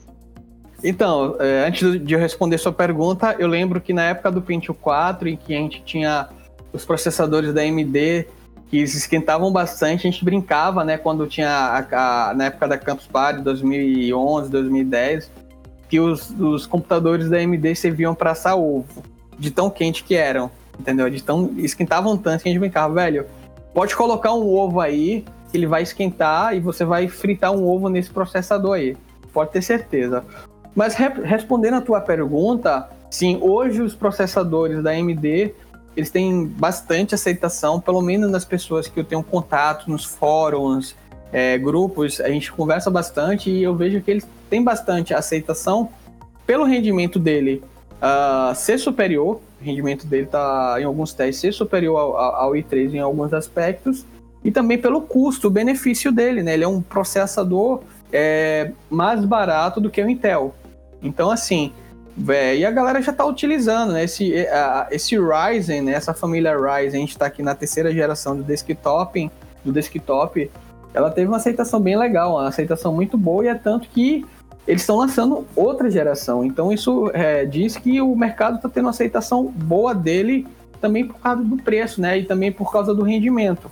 [0.85, 4.75] Então, é, antes de eu responder sua pergunta, eu lembro que na época do Pentium
[4.75, 6.29] 4, em que a gente tinha
[6.73, 8.27] os processadores da AMD
[8.69, 12.77] que se esquentavam bastante, a gente brincava, né, quando tinha a, a, na época da
[12.77, 15.31] Campus Party 2011, 2010,
[15.89, 19.03] que os, os computadores da AMD serviam para assar ovo,
[19.39, 21.09] de tão quente que eram, entendeu?
[21.09, 23.26] De tão esquentavam tanto que a gente brincava, velho.
[23.72, 28.11] Pode colocar um ovo aí, ele vai esquentar e você vai fritar um ovo nesse
[28.11, 28.97] processador aí.
[29.32, 30.24] Pode ter certeza.
[30.74, 35.55] Mas re respondendo a tua pergunta, sim, hoje os processadores da AMD
[35.97, 40.95] eles têm bastante aceitação, pelo menos nas pessoas que eu tenho contato, nos fóruns,
[41.37, 45.91] é, grupos, a gente conversa bastante e eu vejo que eles têm bastante aceitação
[46.47, 47.62] pelo rendimento dele
[47.97, 52.95] uh, ser superior, o rendimento dele está em alguns testes ser superior ao, ao, i3
[52.95, 54.07] em alguns aspectos,
[54.43, 56.55] e também pelo custo, benefício dele, né?
[56.55, 60.55] Ele é um processador é, mais barato do que o Intel.
[61.03, 61.70] Então, assim,
[62.30, 64.05] é, e a galera já está utilizando, né?
[64.05, 64.32] Esse,
[64.91, 65.93] esse Ryzen, né?
[65.93, 69.30] essa família Ryzen, a gente está aqui na terceira geração do desktop,
[69.62, 70.51] do desktop,
[70.97, 74.25] ela teve uma aceitação bem legal, uma aceitação muito boa, e é tanto que
[74.67, 76.43] eles estão lançando outra geração.
[76.43, 80.47] Então isso é, diz que o mercado está tendo uma aceitação boa dele
[80.81, 82.19] também por causa do preço, né?
[82.19, 83.71] E também por causa do rendimento.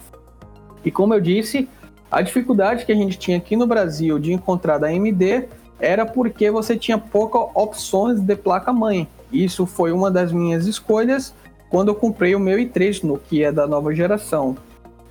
[0.85, 1.66] E como eu disse,
[2.14, 5.49] A dificuldade que a gente tinha aqui no Brasil de encontrar da AMD
[5.81, 9.09] era porque você tinha poucas opções de placa-mãe.
[9.33, 11.35] Isso foi uma das minhas escolhas
[11.68, 14.57] quando eu comprei o meu i3, no que é da nova geração.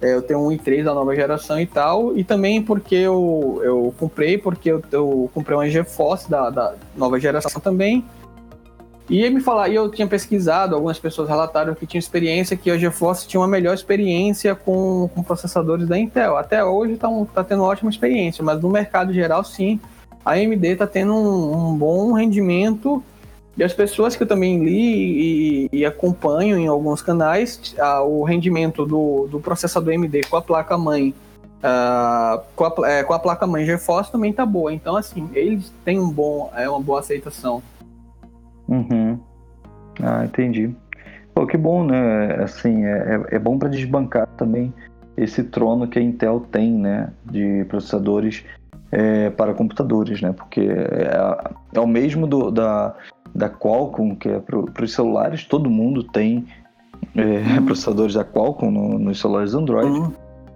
[0.03, 3.95] É, eu tenho um i3 da nova geração e tal, e também porque eu, eu
[3.97, 8.03] comprei, porque eu, eu comprei uma GeForce da, da nova geração também.
[9.09, 12.77] E me falar, e eu tinha pesquisado, algumas pessoas relataram que tinha experiência que a
[12.77, 16.35] GeForce tinha uma melhor experiência com, com processadores da Intel.
[16.35, 19.79] Até hoje está tá tendo ótima experiência, mas no mercado geral, sim,
[20.25, 23.01] a AMD está tendo um, um bom rendimento
[23.55, 27.75] e as pessoas que eu também li e, e acompanho em alguns canais,
[28.05, 31.13] o rendimento do, do processador AMD com a placa-mãe
[31.63, 34.73] uh, com, a, é, com a placa-mãe GeForce também tá boa.
[34.73, 37.63] Então, assim, eles têm um bom, é, uma boa aceitação.
[38.67, 39.17] Uhum.
[40.01, 40.75] Ah, entendi.
[41.33, 42.43] Pô, que bom, né?
[42.43, 44.73] Assim, é, é, é bom para desbancar também
[45.15, 47.11] esse trono que a Intel tem, né?
[47.25, 48.43] De processadores
[48.91, 50.33] é, para computadores, né?
[50.33, 51.17] Porque é,
[51.73, 52.95] é o mesmo do, da,
[53.33, 56.45] da Qualcomm, que é para os celulares, todo mundo tem
[57.15, 57.65] é, uhum.
[57.65, 60.11] processadores da Qualcomm no, nos celulares Android, uhum.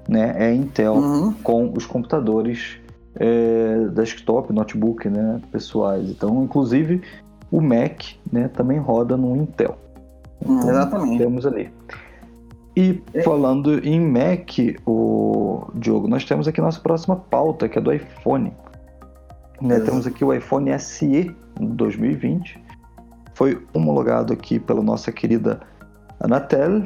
[0.07, 0.35] né?
[0.37, 1.33] É Intel uhum.
[1.43, 2.77] com os computadores
[3.15, 5.41] é, desktop, notebook, né?
[5.51, 6.09] Pessoais.
[6.09, 7.01] Então, inclusive,
[7.51, 8.47] o Mac, né?
[8.49, 9.77] Também roda no Intel.
[10.41, 11.17] Então, Exatamente.
[11.17, 11.71] Temos ali.
[12.75, 13.23] E é.
[13.23, 14.51] falando em Mac,
[14.85, 18.53] o Diogo, nós temos aqui nossa próxima pauta, que é do iPhone.
[19.59, 19.79] Né?
[19.79, 22.61] Temos aqui o iPhone SE 2020,
[23.37, 25.59] foi homologado aqui pela nossa querida
[26.19, 26.81] Anatel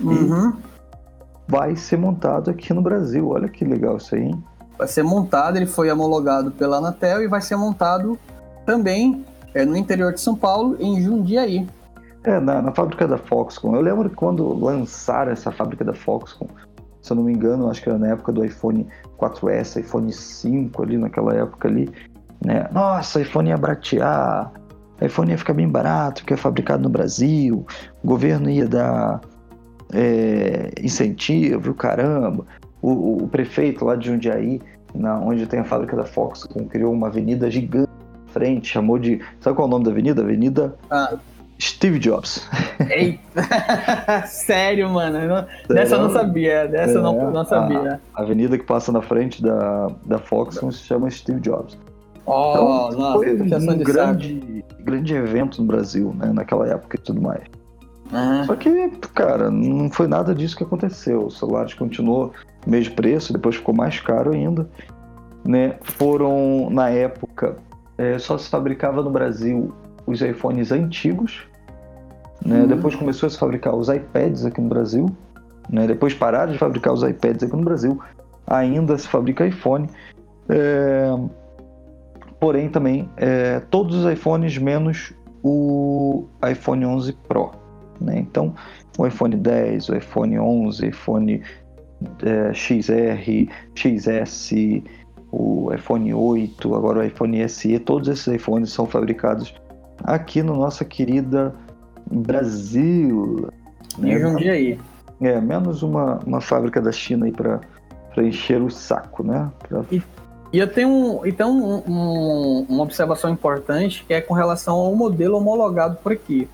[0.00, 0.50] uhum.
[0.50, 0.54] e
[1.46, 3.28] vai ser montado aqui no Brasil.
[3.28, 4.44] Olha que legal isso aí, hein?
[4.76, 8.18] Vai ser montado, ele foi homologado pela Anatel e vai ser montado
[8.66, 9.24] também
[9.54, 11.64] é, no interior de São Paulo, em Jundiaí.
[12.24, 13.76] É, na, na fábrica da Foxconn.
[13.76, 16.48] Eu lembro que quando lançaram essa fábrica da Foxconn,
[17.00, 18.84] se eu não me engano, acho que era na época do iPhone
[19.16, 21.88] 4S, iPhone 5 ali, naquela época ali,
[22.44, 22.68] né?
[22.72, 24.50] Nossa, iPhone ia bratear,
[25.04, 27.66] iPhone ia ficar bem barato, porque é fabricado no Brasil,
[28.02, 29.20] o governo ia dar
[29.92, 32.44] é, incentivo, caramba.
[32.82, 34.60] O, o, prefeito lá de Jundiaí,
[34.94, 37.90] na, onde tem a fábrica da Foxconn, criou uma avenida gigante
[38.26, 39.20] na frente, chamou de.
[39.40, 40.22] Sabe qual é o nome da avenida?
[40.22, 41.16] Avenida ah.
[41.60, 42.46] Steve Jobs.
[42.90, 44.26] Eita!
[44.26, 45.18] Sério, mano.
[45.18, 45.46] Sério?
[45.68, 46.68] Dessa eu não sabia.
[46.68, 48.00] Dessa é, eu não, não sabia.
[48.14, 51.78] A avenida que passa na frente da, da Foxconn se chama Steve Jobs.
[52.26, 57.20] Oh, então, nossa, foi um grande, grande evento no Brasil, né, naquela época e tudo
[57.20, 57.42] mais.
[58.12, 58.44] Uhum.
[58.44, 61.26] Só que, cara, não foi nada disso que aconteceu.
[61.26, 62.32] O celular continuou
[62.66, 64.68] mesmo preço, depois ficou mais caro ainda.
[65.44, 65.76] Né?
[65.82, 67.56] Foram, na época,
[67.98, 69.74] é, só se fabricava no Brasil
[70.06, 71.46] os iPhones antigos.
[72.44, 72.60] Né?
[72.60, 72.66] Uhum.
[72.66, 75.06] Depois começou a se fabricar os iPads aqui no Brasil.
[75.68, 75.86] Né?
[75.86, 77.98] Depois pararam de fabricar os iPads aqui no Brasil.
[78.46, 79.88] Ainda se fabrica iPhone.
[80.48, 81.08] É
[82.44, 87.52] porém também é, todos os iPhones menos o iPhone 11 Pro.
[87.98, 88.18] Né?
[88.18, 88.54] Então,
[88.98, 91.42] o iPhone 10, o iPhone 11, iPhone
[92.22, 94.52] é, XR, XS,
[95.32, 99.54] o iPhone 8, agora o iPhone SE, todos esses iPhones são fabricados
[100.02, 101.54] aqui no nossa querida
[102.10, 103.48] Brasil.
[103.96, 104.18] Né?
[104.18, 104.78] Jundiaí.
[105.22, 107.62] É, menos uma, uma fábrica da China aí para
[108.18, 109.50] encher o saco, né?
[109.66, 109.82] Pra...
[109.90, 110.02] E
[110.54, 115.36] e eu tenho então um, um, uma observação importante que é com relação ao modelo
[115.36, 116.48] homologado por aqui.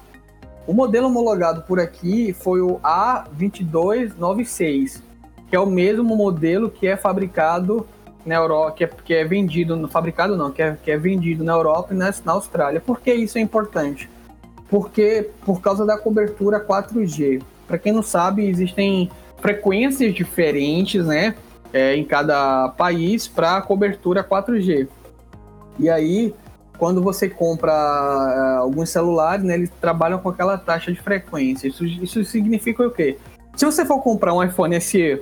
[0.67, 5.03] O modelo homologado por aqui foi o A2296,
[5.51, 7.87] que é o mesmo modelo que é fabricado
[8.25, 11.53] na Europa, que é, que é vendido, fabricado não, que é, que é vendido na
[11.53, 12.81] Europa e na, na Austrália.
[12.81, 14.09] Por que isso é importante?
[14.71, 17.43] Porque por causa da cobertura 4G.
[17.69, 19.11] Para quem não sabe, existem
[19.43, 21.35] frequências diferentes, né?
[21.73, 24.89] É, em cada país para cobertura 4G.
[25.79, 26.35] E aí,
[26.79, 31.69] quando você compra é, alguns celulares, né, eles trabalham com aquela taxa de frequência.
[31.69, 33.19] Isso, isso significa o quê?
[33.57, 35.21] Se você for comprar um iPhone SE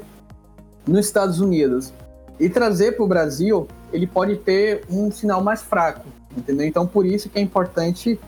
[0.86, 1.92] nos Estados Unidos
[2.38, 6.66] e trazer para o Brasil, ele pode ter um sinal mais fraco, entendeu?
[6.66, 8.18] Então, por isso que é importante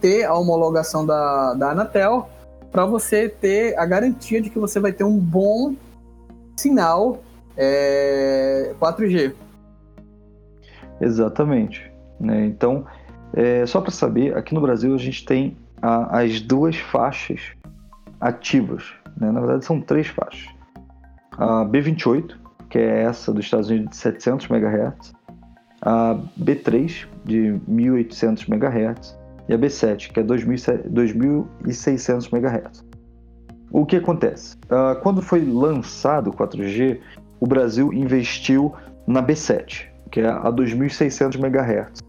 [0.00, 2.28] ter a homologação da, da Anatel
[2.70, 5.74] para você ter a garantia de que você vai ter um bom
[6.56, 7.22] sinal
[7.56, 9.34] é 4G.
[11.00, 11.90] Exatamente.
[12.20, 12.46] Né?
[12.46, 12.86] Então,
[13.32, 17.40] é, só para saber, aqui no Brasil a gente tem a, as duas faixas
[18.20, 18.84] ativas.
[19.16, 19.30] Né?
[19.30, 20.46] Na verdade, são três faixas.
[21.32, 22.36] A B28,
[22.70, 25.14] que é essa dos Estados Unidos de 700 MHz,
[25.82, 32.84] a B3 de 1800 MHz e a B7, que é 2600 MHz.
[33.70, 34.56] O que acontece?
[34.64, 37.00] Uh, quando foi lançado o 4G,
[37.40, 38.72] o Brasil investiu
[39.06, 42.00] na B7, que é a 2600 MHz.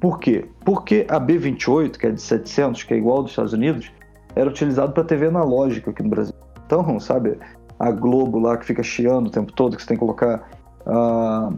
[0.00, 0.46] Por quê?
[0.64, 3.90] Porque a B28, que é de 700, que é igual dos Estados Unidos,
[4.36, 6.34] era utilizado para TV analógica aqui no Brasil.
[6.64, 7.38] Então, sabe,
[7.78, 10.48] a Globo lá que fica chiando o tempo todo, que você tem que colocar
[10.86, 11.56] uh,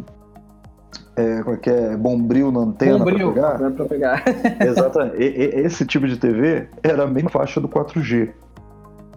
[1.16, 3.72] é, como é que é, bombril na antena pra pegar.
[3.72, 4.24] Pra pegar.
[4.60, 5.16] Exatamente.
[5.22, 8.30] E, e, esse tipo de TV era a mesma faixa do 4G,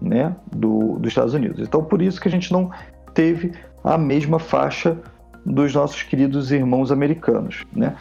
[0.01, 1.59] né, do, dos Estados Unidos.
[1.59, 2.69] Então, por isso que a gente não
[3.13, 3.53] teve
[3.83, 4.97] a mesma faixa
[5.45, 7.95] dos nossos queridos irmãos americanos, né?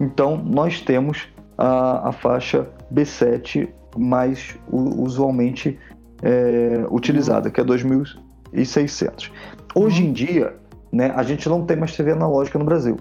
[0.00, 1.28] Então, nós temos
[1.58, 5.78] a, a faixa B7 mais usualmente
[6.22, 9.30] é, utilizada, que é 2600.
[9.74, 10.56] Hoje em dia,
[10.92, 12.96] né, a gente não tem mais TV analógica no Brasil.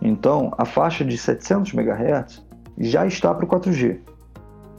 [0.00, 2.44] Então, a faixa de 700 MHz
[2.78, 3.98] já está para o 4G.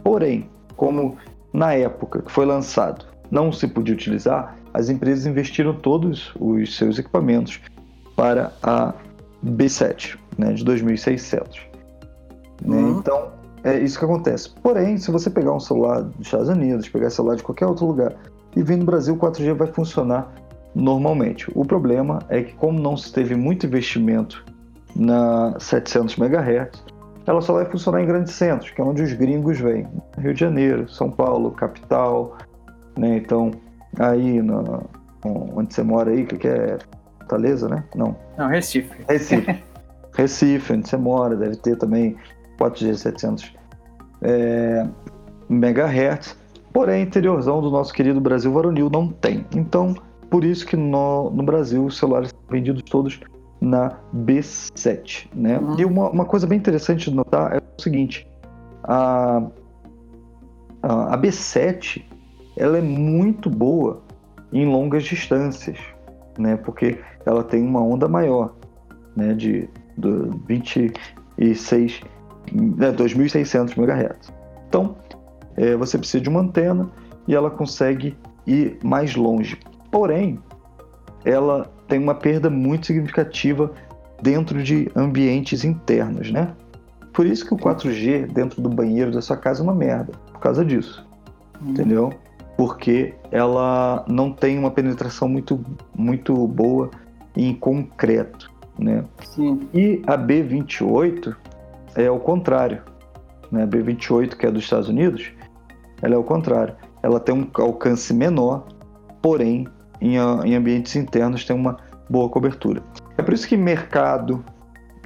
[0.03, 1.17] Porém, como
[1.53, 6.97] na época que foi lançado não se podia utilizar, as empresas investiram todos os seus
[6.97, 7.59] equipamentos
[8.15, 8.93] para a
[9.45, 11.59] B7, né, de 2600.
[12.65, 12.77] Né?
[12.77, 12.99] Uhum.
[12.99, 13.31] Então,
[13.63, 14.49] é isso que acontece.
[14.61, 18.13] Porém, se você pegar um celular dos Estados Unidos, pegar celular de qualquer outro lugar
[18.55, 20.31] e vir no Brasil, o 4G vai funcionar
[20.75, 21.49] normalmente.
[21.55, 24.43] O problema é que, como não se teve muito investimento
[24.95, 26.83] na 700 MHz,
[27.25, 29.87] ela só vai funcionar em grandes centros, que é onde os gringos vêm.
[30.17, 32.37] Rio de Janeiro, São Paulo, capital,
[32.97, 33.17] né?
[33.17, 33.51] Então,
[33.99, 34.39] aí
[35.25, 36.77] onde você mora aí, que é
[37.19, 37.83] Fortaleza, né?
[37.95, 38.15] Não.
[38.37, 39.03] Não, Recife.
[39.07, 39.63] Recife.
[40.15, 42.15] Recife, onde você mora, deve ter também
[42.59, 43.53] 4G 700
[44.21, 44.85] é,
[45.49, 46.37] MHz.
[46.71, 49.45] Porém, interiorzão do nosso querido Brasil varonil não tem.
[49.55, 49.95] Então,
[50.29, 53.19] por isso que no, no Brasil os celulares são vendidos todos
[53.61, 55.57] na B7, né?
[55.57, 55.79] Uhum.
[55.79, 58.27] E uma, uma, coisa bem interessante de notar é o seguinte,
[58.83, 59.41] a,
[60.81, 62.03] a, a B7,
[62.57, 64.01] ela é muito boa
[64.51, 65.77] em longas distâncias,
[66.37, 66.55] né?
[66.57, 68.53] Porque ela tem uma onda maior,
[69.15, 69.33] né?
[69.33, 70.09] De, de
[70.47, 72.01] 26,
[72.51, 72.91] né?
[72.91, 74.33] 2.600 MHz.
[74.67, 74.95] Então,
[75.55, 76.89] é, você precisa de uma antena
[77.27, 79.57] e ela consegue ir mais longe.
[79.91, 80.39] Porém,
[81.25, 83.71] ela tem uma perda muito significativa
[84.21, 86.53] dentro de ambientes internos, né?
[87.13, 90.39] Por isso que o 4G dentro do banheiro da sua casa é uma merda, por
[90.39, 91.07] causa disso,
[91.61, 91.69] hum.
[91.69, 92.11] entendeu?
[92.57, 95.59] Porque ela não tem uma penetração muito,
[95.95, 96.91] muito boa
[97.35, 99.03] em concreto, né?
[99.23, 99.67] Sim.
[99.73, 101.35] E a B28
[101.95, 102.83] é o contrário,
[103.51, 103.63] né?
[103.63, 105.31] A B28 que é dos Estados Unidos,
[106.01, 106.75] ela é o contrário.
[107.01, 108.67] Ela tem um alcance menor,
[109.21, 109.67] porém
[109.99, 111.77] em, em ambientes internos tem uma
[112.09, 112.81] boa cobertura.
[113.17, 114.43] É por isso que mercado,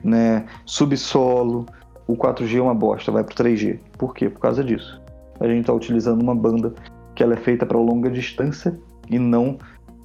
[0.04, 1.66] né, subsolo,
[2.08, 3.80] o 4G é uma bosta, vai para o 3G.
[3.98, 4.30] Por quê?
[4.30, 5.02] Por causa disso.
[5.40, 6.74] A gente está utilizando uma banda
[7.18, 9.58] que ela é feita para longa distância e não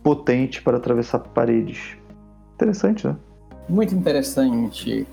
[0.03, 1.95] potente para atravessar paredes.
[2.55, 3.15] Interessante, né?
[3.69, 5.07] Muito interessante.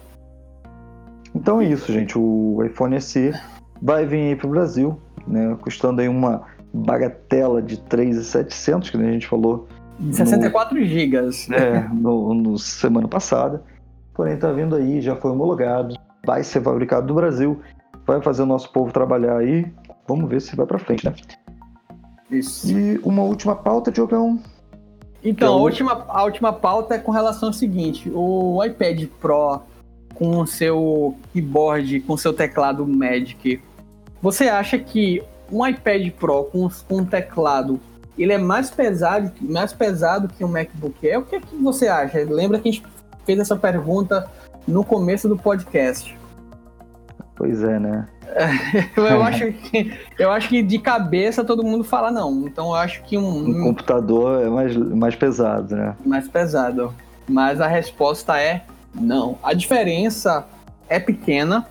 [1.36, 2.18] Então é isso, gente.
[2.18, 3.34] O iPhone SE
[3.82, 4.97] vai vir aí para o Brasil,
[5.28, 6.43] né, custando aí uma
[6.74, 9.68] bagatela de 3,700, que a gente falou.
[10.10, 11.50] 64 no, gigas.
[11.52, 13.62] É, no, no, semana passada.
[14.14, 15.95] Porém, tá vindo aí, já foi homologado,
[16.26, 17.60] vai ser fabricado no Brasil,
[18.08, 19.70] vai fazer o nosso povo trabalhar aí.
[20.08, 21.14] Vamos ver se vai para frente, né?
[22.32, 22.69] Isso.
[22.69, 24.39] E uma última pauta, Diogão.
[25.23, 29.61] Então, é a, última, a última pauta é com relação ao seguinte: o iPad Pro
[30.15, 33.61] com o seu keyboard, com seu teclado Magic,
[34.21, 37.80] você acha que um iPad Pro com, com um teclado,
[38.17, 41.19] ele é mais pesado, mais pesado que um MacBook Air?
[41.19, 42.19] O que, é que você acha?
[42.23, 42.86] Lembra que a gente
[43.25, 44.30] fez essa pergunta
[44.67, 46.18] no começo do podcast.
[47.40, 48.06] Pois é, né?
[48.98, 52.46] eu, acho que, eu acho que de cabeça todo mundo fala não.
[52.46, 53.50] Então eu acho que um.
[53.50, 55.96] Um computador é mais, mais pesado, né?
[56.06, 56.94] Mais pesado.
[57.30, 59.40] Mas a resposta é não.
[59.42, 60.46] A diferença
[60.90, 61.66] é pequena.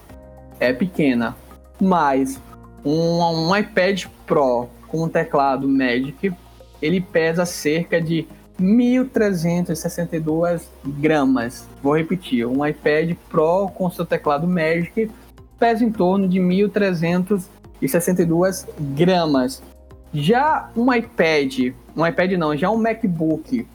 [0.59, 1.37] É pequena.
[1.79, 2.41] Mas
[2.83, 6.33] um, um iPad Pro com um teclado Magic,
[6.81, 8.27] ele pesa cerca de
[8.59, 11.69] 1.362 gramas.
[11.83, 15.11] Vou repetir, um iPad Pro com seu teclado Magic
[15.59, 19.61] pesa em torno de 1.362 gramas.
[20.13, 23.67] Já um iPad, um iPad não, já um MacBook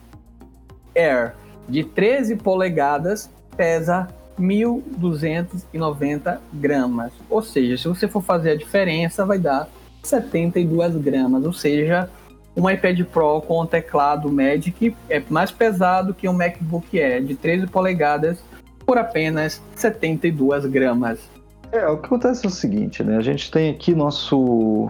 [0.96, 1.34] Air
[1.68, 4.08] de 13 polegadas pesa
[4.38, 7.12] 1.290 gramas.
[7.30, 9.68] Ou seja, se você for fazer a diferença, vai dar
[10.02, 11.44] 72 gramas.
[11.44, 12.10] Ou seja,
[12.56, 17.34] um iPad Pro com o teclado Magic é mais pesado que um MacBook Air de
[17.34, 18.38] 13 polegadas
[18.84, 21.33] por apenas 72 gramas.
[21.74, 23.16] É, o que acontece é o seguinte, né?
[23.16, 24.88] A gente tem aqui nosso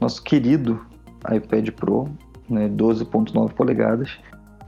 [0.00, 0.80] nosso querido
[1.28, 2.08] iPad Pro,
[2.48, 4.20] né, 12.9 polegadas,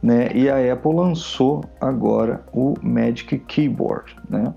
[0.03, 0.31] né?
[0.35, 4.53] E a Apple lançou agora o Magic Keyboard, né?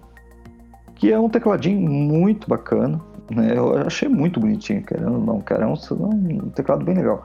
[0.96, 3.54] Que é um tecladinho muito bacana, né?
[3.56, 7.22] Eu achei muito bonitinho, querendo não, cara, é um, um teclado bem legal.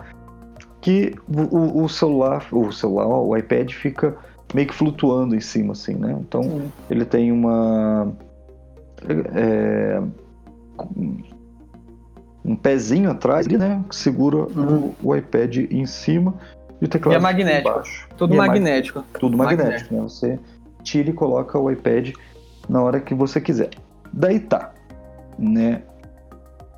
[0.82, 4.14] Que o, o, celular, o celular, o iPad fica
[4.52, 6.14] meio que flutuando em cima, assim, né?
[6.20, 6.72] Então Sim.
[6.90, 8.12] ele tem uma
[9.34, 10.02] é,
[12.44, 13.84] um pezinho atrás, né?
[13.88, 14.94] Que segura uhum.
[15.02, 16.34] o, o iPad em cima
[16.80, 17.68] e o teclado e é magnético.
[17.68, 18.08] embaixo.
[18.16, 18.98] Tudo e magnético.
[19.14, 20.02] É tudo magnético, magnético, né?
[20.02, 20.40] Você
[20.82, 22.12] tira e coloca o iPad
[22.68, 23.70] na hora que você quiser.
[24.12, 24.72] Daí tá,
[25.38, 25.82] né?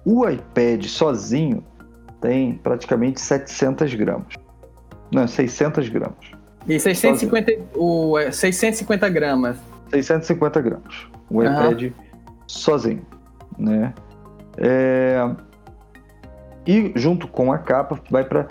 [0.05, 1.65] O iPad sozinho
[2.21, 4.35] tem praticamente 700 gramas.
[5.11, 6.19] Não, 600 gramas.
[6.69, 9.57] E 650, o, 650 é, gramas.
[9.91, 11.07] 650 gramas.
[11.31, 11.45] O uhum.
[11.45, 11.93] iPad
[12.47, 13.05] sozinho,
[13.59, 13.95] né?
[14.59, 15.31] É...
[16.67, 18.47] E junto com a capa vai para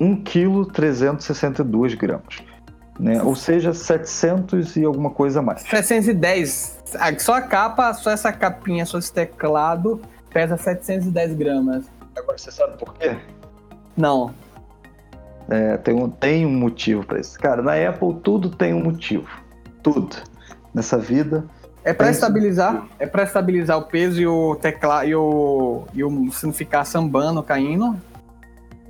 [0.00, 2.42] 1 kg 362 gramas.
[3.00, 3.22] Né?
[3.22, 5.62] Ou seja, 700 e alguma coisa a mais.
[5.62, 6.82] 710.
[7.18, 10.00] Só a capa, só essa capinha, só esse teclado
[10.30, 11.84] pesa 710 gramas.
[12.16, 13.16] Agora você sabe por quê?
[13.96, 14.34] Não.
[15.48, 17.38] É, tem, um, tem um motivo para isso.
[17.38, 19.28] Cara, na Apple tudo tem um motivo.
[19.82, 20.16] Tudo.
[20.74, 21.44] Nessa vida.
[21.84, 26.30] É para estabilizar, é para estabilizar o peso e o teclado e o, e o
[26.30, 27.96] se não ficar sambando, caindo.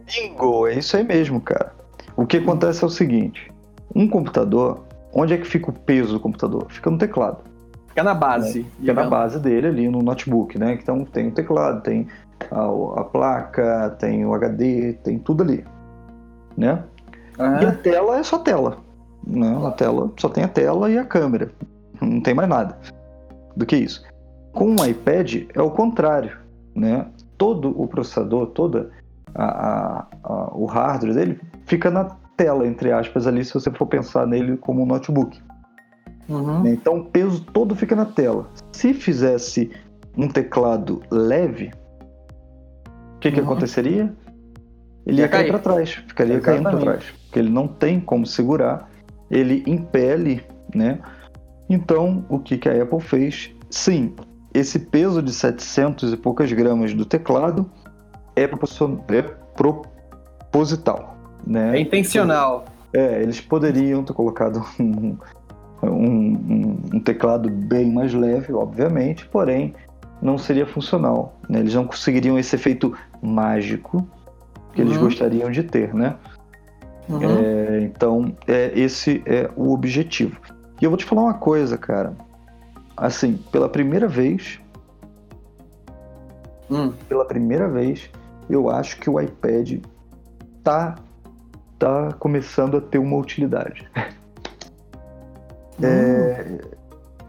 [0.06, 1.72] Bingo, é isso aí mesmo, cara.
[2.16, 3.50] O que acontece é o seguinte:
[3.94, 6.66] um computador, onde é que fica o peso do computador?
[6.68, 7.38] Fica no teclado.
[7.88, 8.60] Fica na base.
[8.60, 8.66] Né?
[8.80, 10.78] Fica na base dele ali no notebook, né?
[10.80, 12.08] Então tem o teclado, tem
[12.50, 15.64] a, a placa, tem o HD, tem tudo ali,
[16.56, 16.82] né?
[17.38, 17.62] Uhum.
[17.62, 18.78] E a tela é só tela.
[19.26, 19.58] Né?
[19.66, 21.50] A tela só tem a tela e a câmera.
[22.02, 22.76] Não tem mais nada
[23.56, 24.04] do que isso.
[24.52, 26.36] Com o iPad é o contrário,
[26.74, 27.06] né?
[27.38, 28.90] Todo o processador, toda
[29.34, 32.04] a, a, a, o hardware dele fica na
[32.36, 35.40] tela, entre aspas, ali, se você for pensar nele como um notebook.
[36.28, 36.66] Uhum.
[36.66, 38.48] Então o peso todo fica na tela.
[38.72, 39.70] Se fizesse
[40.16, 41.72] um teclado leve,
[43.16, 43.34] o que, uhum.
[43.34, 44.12] que aconteceria?
[45.06, 46.62] Ele ia, ia cair, para trás, ficaria Exatamente.
[46.62, 48.88] caindo para trás, porque ele não tem como segurar,
[49.30, 50.44] ele impele,
[50.74, 51.00] né?
[51.72, 53.50] Então, o que, que a Apple fez?
[53.70, 54.14] Sim,
[54.52, 57.70] esse peso de 700 e poucas gramas do teclado
[58.36, 59.22] é, é
[59.56, 61.16] proposital.
[61.46, 61.78] Né?
[61.78, 62.66] É intencional.
[62.92, 65.16] É, eles poderiam ter colocado um,
[65.82, 69.74] um, um, um, teclado bem mais leve, obviamente, porém
[70.20, 71.40] não seria funcional.
[71.48, 71.60] Né?
[71.60, 74.06] Eles não conseguiriam esse efeito mágico
[74.74, 74.88] que uhum.
[74.88, 76.16] eles gostariam de ter, né?
[77.08, 77.20] Uhum.
[77.22, 80.38] É, então, é, esse é o objetivo.
[80.82, 82.12] E eu vou te falar uma coisa, cara.
[82.96, 84.60] Assim, pela primeira vez,
[86.68, 86.92] hum.
[87.08, 88.10] pela primeira vez,
[88.50, 89.80] eu acho que o iPad
[90.64, 90.96] tá,
[91.78, 93.88] tá começando a ter uma utilidade.
[95.80, 95.86] Hum.
[95.86, 96.60] É,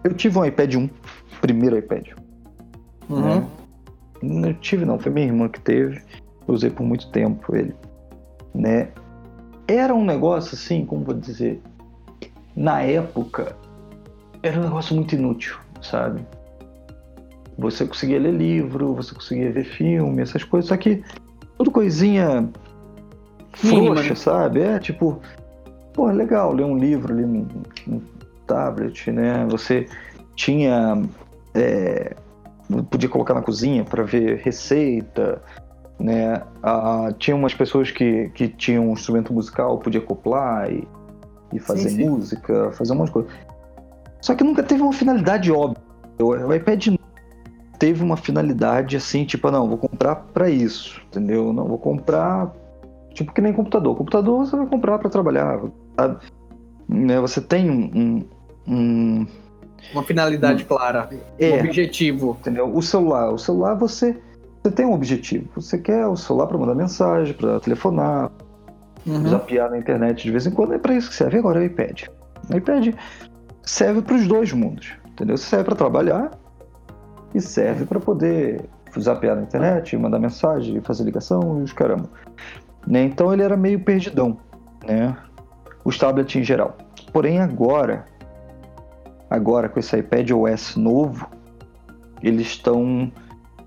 [0.04, 0.89] eu tive um iPad 1,
[1.39, 2.10] primeiro iPad.
[3.10, 3.22] Uhum.
[3.22, 3.47] Né?
[4.22, 6.01] Não tive não, foi minha irmã que teve.
[6.47, 7.74] Eu usei por muito tempo ele.
[8.54, 8.89] Né?
[9.68, 11.62] Era um negócio assim, como vou dizer,
[12.56, 13.56] na época
[14.41, 16.26] era um negócio muito inútil, sabe?
[17.58, 21.04] Você conseguia ler livro, você conseguia ver filme, essas coisas, só que
[21.58, 22.49] tudo coisinha
[23.54, 24.16] frouxa, né?
[24.16, 24.62] sabe?
[24.62, 25.22] É tipo,
[25.93, 27.47] pô, legal ler um livro ali no,
[27.88, 28.01] no
[28.47, 29.45] tablet, né?
[29.49, 29.88] Você
[30.36, 31.01] tinha.
[31.54, 32.16] É,
[32.89, 35.41] podia colocar na cozinha para ver receita,
[35.99, 36.41] né?
[36.62, 40.88] Ah, tinha umas pessoas que, que tinham um instrumento musical, podia acoplar e,
[41.54, 42.10] e fazer sim, sim.
[42.10, 43.30] música, fazer um monte de coisa.
[44.22, 45.84] Só que nunca teve uma finalidade óbvia.
[46.20, 46.95] O iPad
[47.78, 51.51] teve uma finalidade assim, tipo, não, vou comprar para isso, entendeu?
[51.51, 52.54] Não, vou comprar,
[53.14, 53.97] tipo, que nem computador.
[53.97, 55.60] Computador você vai comprar para trabalhar,
[55.97, 56.18] sabe?
[56.88, 57.20] Né?
[57.20, 58.24] Você tem um,
[58.66, 59.28] um,
[59.91, 62.38] uma finalidade um, clara, é, um objetivo.
[62.39, 62.74] Entendeu?
[62.74, 64.18] O celular, o celular você,
[64.62, 65.49] você tem um objetivo.
[65.56, 68.32] Você quer o celular para mandar mensagem, para telefonar,
[69.06, 69.28] uhum.
[69.28, 70.74] zapear na internet de vez em quando.
[70.74, 72.04] É para isso que serve agora o iPad.
[72.51, 72.95] O iPad
[73.64, 75.38] serve para os dois mundos, entendeu?
[75.38, 76.32] Serve para trabalhar
[77.34, 82.10] e serve para poder zapear na internet, mandar mensagem, fazer ligação e os caramba.
[82.86, 83.04] Né?
[83.04, 84.38] Então ele era meio perdidão,
[84.86, 85.16] né?
[85.84, 86.78] Os tablets em geral.
[87.12, 88.06] Porém agora,
[89.30, 91.28] agora com esse iPad OS novo,
[92.22, 93.12] eles estão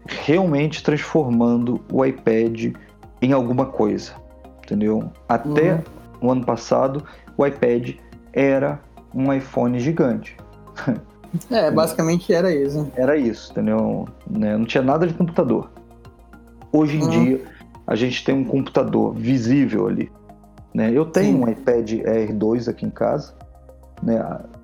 [0.06, 2.74] realmente transformando o iPad
[3.20, 4.12] em alguma coisa,
[4.66, 5.10] entendeu?
[5.28, 5.80] Até uhum.
[6.20, 7.04] o ano passado,
[7.38, 7.94] o iPad
[8.32, 8.80] era
[9.14, 10.36] um iPhone gigante.
[11.50, 12.90] É, basicamente era isso.
[12.96, 14.08] Era isso, entendeu?
[14.30, 14.56] Né?
[14.56, 15.70] Não tinha nada de computador.
[16.72, 17.10] Hoje em uhum.
[17.10, 17.44] dia,
[17.86, 20.10] a gente tem um computador visível ali.
[20.72, 20.90] Né?
[20.92, 21.44] Eu tenho Sim.
[21.44, 23.34] um iPad R2 aqui em casa,
[24.02, 24.18] né?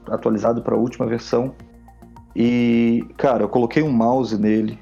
[0.09, 1.55] atualizado para a última versão.
[2.35, 4.79] E, cara, eu coloquei um mouse nele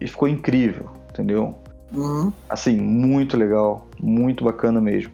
[0.00, 1.61] e ficou incrível, entendeu?
[1.94, 2.32] Uhum.
[2.48, 5.12] Assim, muito legal, muito bacana mesmo.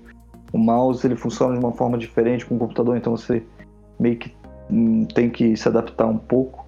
[0.53, 3.43] O mouse ele funciona de uma forma diferente com o computador, então você
[3.99, 4.35] meio que
[4.71, 6.67] hum, tem que se adaptar um pouco,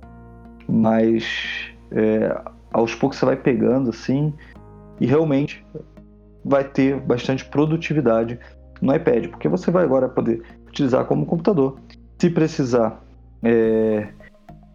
[0.69, 2.39] mas é,
[2.73, 4.33] aos poucos você vai pegando assim
[5.01, 5.65] e realmente
[6.45, 8.39] vai ter bastante produtividade
[8.81, 11.79] no iPad, porque você vai agora poder utilizar como computador.
[12.19, 13.03] Se precisar
[13.43, 14.09] é,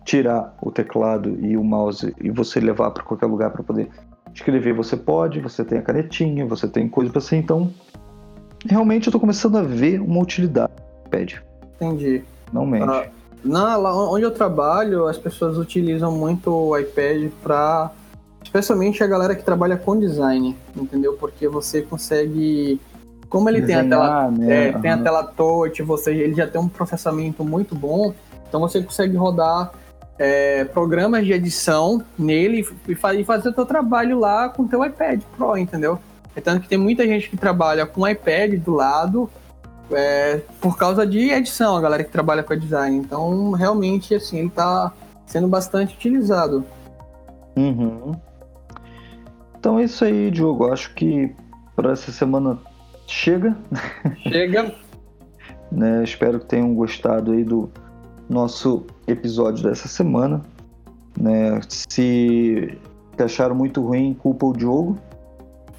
[0.04, 3.90] tirar o teclado e o mouse e você levar para qualquer lugar para poder
[4.36, 5.40] escrever, você pode.
[5.40, 7.38] Você tem a canetinha, você tem coisa para assim.
[7.38, 7.72] Então,
[8.66, 11.34] realmente eu estou começando a ver uma utilidade do iPad.
[11.76, 12.24] Entendi.
[12.54, 12.90] Não mente.
[12.90, 13.08] Ah,
[13.44, 17.92] na, lá onde eu trabalho, as pessoas utilizam muito o iPad para
[18.44, 21.14] especialmente a galera que trabalha com design, entendeu?
[21.14, 22.80] Porque você consegue
[23.28, 24.68] como ele Desenhar, tem a tela, né?
[24.68, 28.14] é, tem a tela touch, você, ele já tem um processamento muito bom,
[28.48, 29.72] então você consegue rodar
[30.18, 34.84] é, programas de edição nele e, e fazer o seu trabalho lá com o teu
[34.86, 36.00] iPad Pro, entendeu?
[36.36, 39.30] É tanto que tem muita gente que trabalha com iPad do lado
[39.92, 42.98] é, por causa de edição, a galera que trabalha com design.
[42.98, 44.92] Então, realmente, assim, ele está
[45.26, 46.66] sendo bastante utilizado.
[47.56, 48.14] Uhum.
[49.58, 50.72] Então é isso aí, Diogo.
[50.72, 51.34] Acho que
[51.76, 52.60] para essa semana
[53.08, 53.56] chega.
[54.24, 54.76] Chega.
[55.72, 56.04] né?
[56.04, 57.70] Espero que tenham gostado aí do
[58.30, 60.42] nosso episódio dessa semana.
[61.20, 61.60] Né?
[61.70, 62.78] Se
[63.18, 64.98] acharam muito ruim, culpa o Diogo.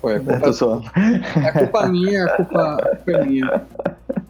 [0.01, 0.37] Foi, a culpa,
[0.95, 3.67] é, é culpa minha, a culpa, culpa é minha.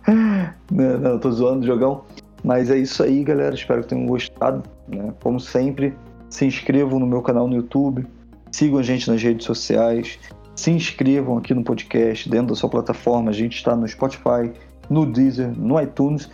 [0.71, 2.05] Não, não, tô zoando, Jogão.
[2.45, 3.55] Mas é isso aí, galera.
[3.55, 4.63] Espero que tenham gostado.
[4.87, 5.13] Né?
[5.21, 5.97] Como sempre,
[6.31, 8.07] se inscrevam no meu canal no YouTube.
[8.53, 10.17] Sigam a gente nas redes sociais
[10.57, 13.31] se inscrevam aqui no podcast, dentro da sua plataforma.
[13.31, 14.51] A gente está no Spotify,
[14.89, 16.31] no Deezer, no iTunes.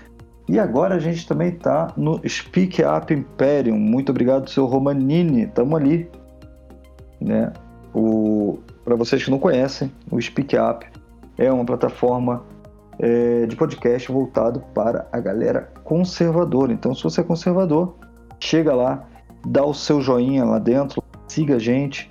[0.52, 3.78] E agora a gente também está no Speak Up Imperium.
[3.78, 5.46] Muito obrigado, seu Romanini.
[5.46, 6.10] Tamo ali.
[7.18, 7.50] Né?
[7.94, 8.58] O...
[8.84, 10.86] Para vocês que não conhecem, o Speak Up
[11.38, 12.42] é uma plataforma
[12.98, 16.70] é, de podcast voltado para a galera conservadora.
[16.70, 17.96] Então, se você é conservador,
[18.38, 19.08] chega lá,
[19.46, 22.10] dá o seu joinha lá dentro, siga a gente,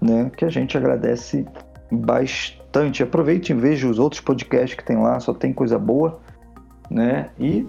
[0.00, 0.30] né?
[0.36, 1.44] Que a gente agradece
[1.90, 3.02] bastante.
[3.02, 6.20] Aproveite e veja os outros podcasts que tem lá, só tem coisa boa,
[6.90, 7.30] né?
[7.38, 7.66] E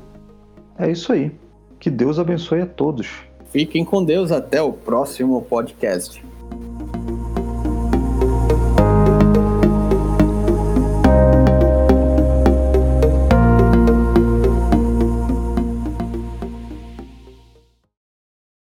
[0.78, 1.32] é isso aí.
[1.80, 3.10] Que Deus abençoe a todos.
[3.52, 6.22] Fiquem com Deus até o próximo podcast.